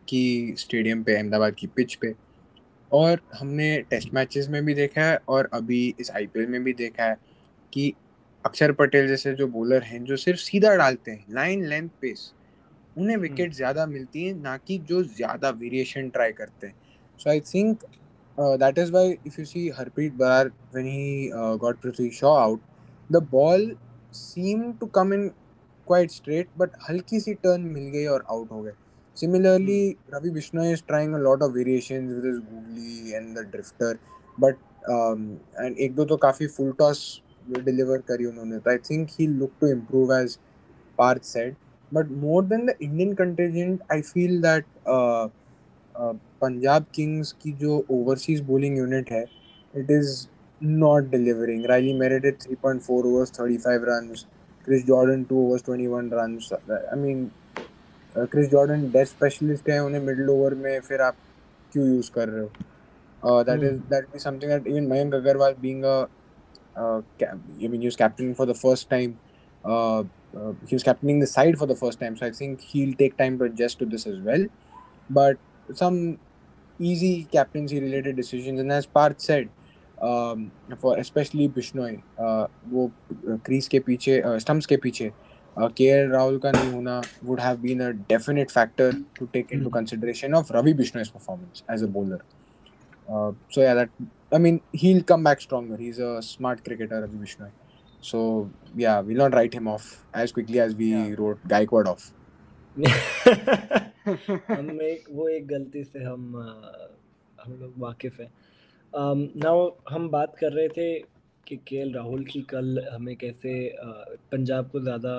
की 0.08 0.54
stadium 0.58 1.02
पे 1.02 1.16
अहमदाबाद 1.16 1.54
की 1.54 1.66
pitch 1.66 1.94
पे 1.94 2.14
और 2.90 3.20
हमने 3.34 3.66
टेस्ट 3.90 4.14
मैचेस 4.14 4.48
में 4.48 4.64
भी 4.64 4.74
देखा 4.74 5.02
है 5.02 5.18
और 5.28 5.48
अभी 5.52 5.82
इस 6.00 6.10
आईपीएल 6.10 6.46
में 6.46 6.62
भी 6.64 6.72
देखा 6.72 7.04
है 7.04 7.16
कि 7.72 7.92
अक्षर 8.44 8.72
पटेल 8.72 9.08
जैसे 9.08 9.32
जो 9.34 9.46
बॉलर 9.48 9.82
हैं 9.82 10.02
जो 10.04 10.16
सिर्फ़ 10.18 10.40
सीधा 10.40 10.74
डालते 10.76 11.10
हैं 11.10 11.24
लाइन 11.30 11.64
लेंथ 11.64 11.88
पेस 12.00 12.32
उन्हें 12.96 13.16
विकेट 13.16 13.40
हम्म। 13.40 13.52
ज़्यादा 13.52 13.86
मिलती 13.88 14.24
हैं 14.24 14.34
ना 14.34 14.56
कि 14.58 14.78
जो 14.88 15.02
ज़्यादा 15.04 15.50
वेरिएशन 15.56 16.08
ट्राई 16.08 16.32
करते 16.34 16.66
हैं 16.66 16.74
so 17.20 17.30
I 17.30 17.40
think 17.46 17.84
that 18.38 18.78
is 18.78 18.92
why 18.92 19.16
if 19.26 19.40
you 19.40 19.46
see 19.46 19.68
Harpreet 19.78 20.14
Brar 20.16 20.48
when 20.74 20.86
he 20.88 21.30
got 21.58 21.80
Prithvi 21.80 22.10
Shaw 22.14 22.34
out 22.36 22.60
the 23.10 23.28
ball 23.30 23.74
seam 24.14 24.72
to 24.72 24.86
come 24.94 25.14
in 25.14 25.30
quite 25.86 26.10
straight 26.10 26.48
but 26.58 26.70
हल्की 26.88 27.20
सी 27.20 27.34
टर्न 27.34 27.60
मिल 27.60 27.82
गई 27.82 28.06
और 28.06 28.24
आउट 28.30 28.50
हो 28.50 28.62
गए। 28.62 28.72
Similarly 29.16 29.96
Ravi 30.14 30.30
Bishnoi 30.30 30.72
is 30.72 30.82
trying 30.86 31.14
a 31.14 31.18
lot 31.18 31.42
of 31.42 31.52
variations 31.52 32.12
with 32.12 32.24
his 32.24 32.36
googly 32.36 33.12
and 33.12 33.38
the 33.38 33.42
drifter 33.52 33.98
but 34.40 34.56
and 35.60 35.76
एक 35.78 35.94
दो 35.94 36.04
तो 36.04 36.16
काफ़ी 36.16 36.46
फुल 36.46 36.72
टॉस 36.78 37.22
डिलीवर 37.50 37.98
करी 37.98 38.24
उन्होंने 38.24 38.58
तो 38.58 38.70
I 38.70 38.76
think 38.90 39.08
he 39.20 39.26
look 39.26 39.52
to 39.60 39.66
improve 39.66 40.14
as 40.16 40.38
Parth 40.98 41.22
said 41.22 41.56
but 41.94 42.10
more 42.10 42.44
than 42.44 42.66
the 42.66 42.74
Indian 42.82 43.14
contingent 43.14 43.82
I 43.92 44.00
feel 44.00 44.40
that 44.42 44.64
Punjab 46.42 46.84
Kings 46.94 47.32
की 47.32 47.52
जो 47.52 47.84
overseas 47.90 48.40
bowling 48.40 48.78
unit 48.78 49.10
है 49.12 49.24
it 49.76 49.90
is 49.90 50.26
not 50.64 51.10
delivering 51.10 51.66
Riley 51.66 51.92
Meredith 51.92 52.40
three 52.42 52.54
point 52.54 52.82
four 52.82 53.04
Meredith 53.04 53.06
3.4 53.06 53.14
overs, 53.14 53.30
35 53.32 54.33
runs. 54.68 54.84
Chris 54.84 54.84
Jordan 54.84 55.24
2 55.24 55.38
overs, 55.38 55.62
21 55.62 56.10
runs. 56.10 56.52
I 56.92 56.96
mean, 56.96 57.30
Chris 58.16 58.50
Jordan 58.50 58.90
death 58.90 59.04
specialist 59.04 59.68
है 59.68 59.84
उन्हें 59.84 60.00
middle 60.00 60.30
over 60.30 60.54
में 60.54 60.80
फिर 60.80 61.00
आप 61.00 61.14
क्यों 61.72 61.88
use 61.88 62.10
कर 62.12 62.28
रहे 62.28 62.42
हो 62.42 63.42
that 63.44 63.62
is 63.62 63.72
that 63.72 64.04
be 64.04 64.18
something 64.18 64.50
that 64.50 64.66
even 64.66 64.86
Mayank 64.86 65.14
Agarwal 65.14 65.54
being 65.60 65.84
a 65.84 66.06
uh, 66.76 67.02
mean, 67.58 67.80
he 67.80 67.86
was 67.86 67.96
captaining 67.96 68.34
for 68.34 68.46
the 68.46 68.54
first. 68.54 68.92
Uh, 68.92 68.98
uh, 69.66 70.04
he 70.66 70.74
was 70.74 70.82
captaining 70.82 71.20
the 71.20 71.26
side 71.26 71.58
for 71.58 71.66
the 71.66 71.74
first 71.74 72.00
time, 72.00 72.16
so 72.16 72.26
I 72.26 72.30
think 72.30 72.60
he'll 72.60 72.94
take 72.94 73.16
time 73.16 73.38
to 73.38 73.44
adjust 73.44 73.78
to 73.78 73.86
this 73.86 74.06
as 74.06 74.18
well. 74.18 74.46
But 75.10 75.38
some 75.74 76.18
easy 76.78 77.28
captaincy 77.32 77.80
related 77.80 78.16
decisions, 78.16 78.60
and 78.60 78.72
as 78.72 78.86
Parth 78.86 79.20
said, 79.20 79.48
for 80.82 81.02
especially 81.02 81.48
Bishnoi 81.48 81.96
वो 82.70 82.90
crease 83.46 83.68
के 83.68 83.78
पीछे 83.80 84.22
stumps 84.26 84.66
के 84.66 84.76
पीछे 84.76 85.10
के 85.58 85.84
L 85.84 86.10
Rahul 86.10 86.38
का 86.38 86.50
नहीं 86.52 86.72
होना 86.72 87.00
would 87.24 87.40
have 87.40 87.56
been 87.56 87.80
a 87.80 87.88
definite 88.08 88.50
factor 88.50 88.92
to 89.18 89.26
take 89.26 89.52
into 89.62 89.70
consideration 89.70 90.34
of 90.34 90.52
Ravi 90.52 90.72
Bishnoi 90.72 91.04
performance 91.04 91.62
as 91.70 91.82
a 91.82 91.86
bowler 91.86 92.22
so 93.54 93.60
yeah 93.62 93.74
that 93.74 93.90
I 94.34 94.40
mean 94.40 94.60
he 94.76 95.00
come 95.00 95.24
back 95.24 95.40
stronger 95.40 95.80
he 95.80 95.88
is 95.88 96.02
a 96.02 96.18
smart 96.20 96.60
cricketer 96.60 97.02
Ravi 97.02 97.18
Bishnoi 97.18 97.50
so 98.02 98.50
yeah 98.78 98.98
will 99.00 99.18
not 99.18 99.34
write 99.34 99.54
him 99.54 99.68
off 99.68 99.84
as 100.18 100.32
quickly 100.32 100.58
as 100.58 100.74
we 100.76 101.14
wrote 101.14 101.46
Gaikwad 101.46 101.86
off 101.86 102.10
हम 104.50 104.80
एक 104.82 105.04
वो 105.12 105.28
एक 105.28 105.46
गलती 105.46 105.84
से 105.84 106.02
हम 106.04 106.32
uh, 106.34 107.44
हम 107.44 107.52
लोग 107.52 107.74
वाकिफ 107.78 108.20
हैं। 108.20 108.30
नाउ 108.96 109.70
हम 109.90 110.08
बात 110.08 110.36
कर 110.40 110.52
रहे 110.52 110.68
थे 110.68 110.98
कि 111.48 111.56
के 111.56 111.92
राहुल 111.92 112.24
की 112.24 112.42
कल 112.42 112.86
हमें 112.92 113.16
कैसे 113.16 113.76
पंजाब 114.32 114.68
को 114.68 114.80
ज़्यादा 114.80 115.14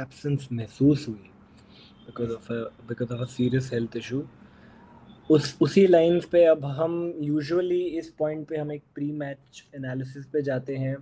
एब्सेंस 0.00 0.48
महसूस 0.52 1.08
हुई 1.08 1.30
because 2.06 2.30
of 2.30 2.52
because 2.88 3.12
of 3.12 3.20
a 3.20 3.24
serious 3.24 3.70
health 3.72 3.96
issue 3.96 4.22
उस, 5.30 5.58
उसी 5.60 5.86
लाइंस 5.86 6.24
पे 6.24 6.44
अब 6.44 6.64
हम 6.64 7.14
यूजुअली 7.20 7.80
इस 7.98 8.10
पॉइंट 8.10 8.48
पे 8.48 8.56
हम 8.56 8.72
एक 8.72 8.82
प्री 8.94 9.12
मैच 9.12 9.64
एनालिसिस 9.76 10.26
पे 10.26 10.42
जाते 10.42 10.76
हैं 10.76 10.96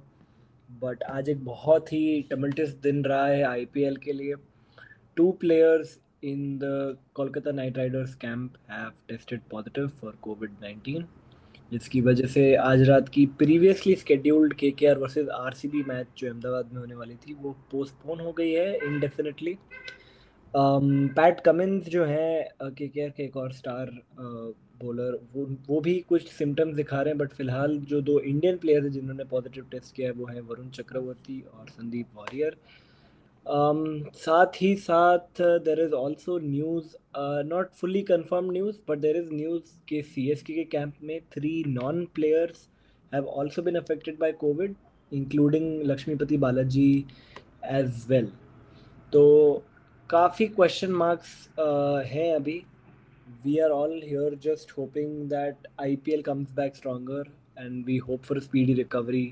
बट 0.83 1.03
आज 1.03 1.29
एक 1.29 1.45
बहुत 1.45 1.93
ही 1.93 2.23
टमल्टस 2.23 2.75
दिन 2.83 3.05
रहा 3.05 3.27
है 3.27 3.43
आईपीएल 3.43 3.97
के 3.97 4.13
लिए. 4.13 4.35
Two 5.17 5.31
players 5.33 5.99
in 6.25 6.59
the 6.59 6.97
Kolkata 7.15 7.51
Knight 7.51 7.79
Riders 7.79 8.15
camp 8.15 8.53
have 8.71 8.91
tested 9.09 9.41
positive 9.51 9.89
for 9.89 10.17
covid 10.23 10.51
nineteen 10.63 11.07
जिसकी 11.73 12.01
वजह 12.01 12.27
से 12.27 12.55
आज 12.57 12.83
रात 12.89 13.09
की 13.09 13.25
प्रीवियसली 13.39 13.95
स्केड्यूल्ड 13.97 14.55
के 14.55 14.71
के 14.71 14.87
आर 14.87 14.99
वर्सेज 14.99 15.29
आर 15.31 15.55
मैच 15.89 16.07
जो 16.19 16.27
अहमदाबाद 16.29 16.71
में 16.73 16.81
होने 16.81 16.95
वाली 16.95 17.15
थी, 17.17 17.35
वो 17.35 17.57
पोस्टपोन 17.71 18.21
हो 18.21 18.33
गई 18.33 18.51
है 18.51 18.75
इनडेफिनेटली 18.77 19.57
पैट 20.55 21.41
कमिंस 21.41 21.89
जो 21.89 22.05
हैं 22.05 22.71
के 22.73 22.89
के 22.89 23.03
आर 23.03 23.11
के 23.11 23.23
एक 23.23 23.37
और 23.37 23.53
स्टार 23.53 23.91
बॉलर 24.83 25.19
वो 25.35 25.45
वो 25.69 25.81
भी 25.81 25.99
कुछ 26.09 26.29
सिम्टम्स 26.33 26.75
दिखा 26.77 27.01
रहे 27.03 27.13
हैं 27.13 27.19
बट 27.19 27.33
फ़िलहाल 27.33 27.77
जो 27.89 28.01
दो 28.01 28.19
इंडियन 28.21 28.57
प्लेयर 28.59 28.83
हैं 28.83 28.91
जिन्होंने 28.93 29.25
पॉजिटिव 29.27 29.65
टेस्ट 29.71 29.95
किया 29.95 30.09
है, 30.09 30.13
वो 30.15 30.27
है 30.27 30.41
वरुण 30.41 30.69
चक्रवर्ती 30.71 31.41
और 31.55 31.69
संदीप 31.69 32.07
वॉरियर। 32.17 32.57
Um, 33.49 33.79
साथ 34.15 34.61
ही 34.63 34.75
साथ 34.77 35.41
there 35.65 35.81
is 35.81 35.93
also 35.95 36.39
news 36.39 36.97
not 37.49 37.71
fully 37.75 38.01
confirm 38.03 38.51
news 38.53 38.77
but 38.89 38.99
there 38.99 39.17
is 39.17 39.31
news 39.33 39.71
के 39.89 40.01
सी 40.05 40.29
एस 40.31 40.43
के 40.43 40.65
कैंप 40.67 40.95
में 41.03 41.21
three 41.33 41.53
non 41.69 42.05
players 42.15 42.69
have 43.13 43.27
also 43.35 43.63
been 43.63 43.77
affected 43.77 44.19
by 44.19 44.33
covid 44.41 44.75
including 45.13 45.83
Lakshmipathy 45.83 46.37
Balaji 46.39 46.93
as 47.67 48.05
well 48.09 48.27
तो 49.13 49.23
काफ़ी 50.11 50.47
question 50.49 50.93
marks 50.95 51.33
हैं 52.13 52.35
अभी। 52.35 52.63
We 53.45 53.59
are 53.59 53.71
all 53.71 54.01
here 54.05 54.35
just 54.43 54.73
hoping 54.79 55.29
that 55.31 55.69
I 55.81 55.97
P 55.97 56.13
L 56.13 56.23
comes 56.23 56.53
back 56.57 56.77
stronger 56.77 57.33
and 57.59 57.85
we 57.87 57.97
hope 58.09 58.23
for 58.25 58.41
speedy 58.41 58.75
recovery 58.75 59.27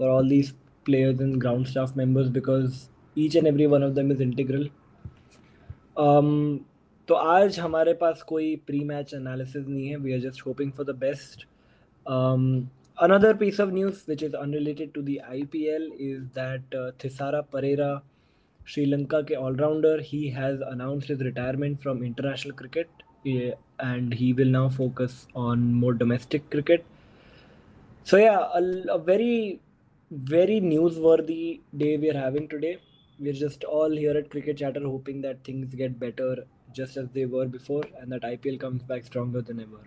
for 0.00 0.08
all 0.08 0.28
these 0.28 0.54
players 0.86 1.20
and 1.20 1.36
ground 1.36 1.66
staff 1.66 1.96
members 1.96 2.28
because 2.30 2.80
Each 3.17 3.35
and 3.35 3.47
every 3.47 3.65
one 3.65 3.83
of 3.83 3.91
them 3.95 4.11
is 4.11 4.23
integral 4.23 4.69
तो 7.07 7.13
आज 7.13 7.59
हमारे 7.59 7.93
पास 8.01 8.21
कोई 8.27 8.55
pre 8.67 8.83
match 8.85 9.13
analysis 9.13 9.67
नहीं 9.67 9.87
है 9.87 9.95
we 9.97 10.13
are 10.13 10.19
just 10.19 10.45
hoping 10.45 10.71
for 10.71 10.85
the 10.85 10.95
best 11.05 11.45
another 13.05 13.31
piece 13.39 13.57
of 13.59 13.71
news 13.73 13.97
which 14.09 14.21
is 14.27 14.35
unrelated 14.43 14.93
to 14.93 15.01
the 15.07 15.15
IPL 15.31 15.83
is 16.03 16.21
that 16.37 16.77
uh, 16.77 16.91
Thisara 17.01 17.43
Pereira 17.55 17.95
Sri Lanka 18.67 19.21
के 19.27 19.35
allrounder 19.35 19.99
he 20.05 20.27
has 20.27 20.61
announced 20.63 21.11
his 21.11 21.21
retirement 21.23 21.77
from 21.79 22.03
international 22.05 22.53
cricket 22.61 23.03
and 23.79 24.13
he 24.13 24.33
will 24.33 24.51
now 24.55 24.67
focus 24.69 25.15
on 25.35 25.63
more 25.73 25.93
domestic 25.93 26.49
cricket. 26.49 26.85
So 28.07 28.17
yeah, 28.17 28.45
a, 28.59 28.61
a 28.93 28.97
very 28.97 29.59
very 30.11 30.59
newsworthy 30.61 31.59
day 31.75 31.97
we 31.97 32.09
are 32.09 32.17
having 32.17 32.47
today. 32.47 32.77
We're 33.18 33.32
just 33.32 33.64
all 33.64 33.90
here 33.90 34.16
at 34.18 34.28
Cricket 34.28 34.58
Chatter 34.58 34.86
hoping 34.86 35.22
that 35.22 35.44
things 35.44 35.74
get 35.74 35.98
better 35.98 36.46
just 36.72 36.98
as 36.98 37.08
they 37.10 37.24
were 37.24 37.46
before 37.46 37.84
and 37.98 38.12
that 38.12 38.20
IPL 38.20 38.60
comes 38.60 38.82
back 38.82 39.04
stronger 39.04 39.40
than 39.40 39.60
ever. 39.60 39.80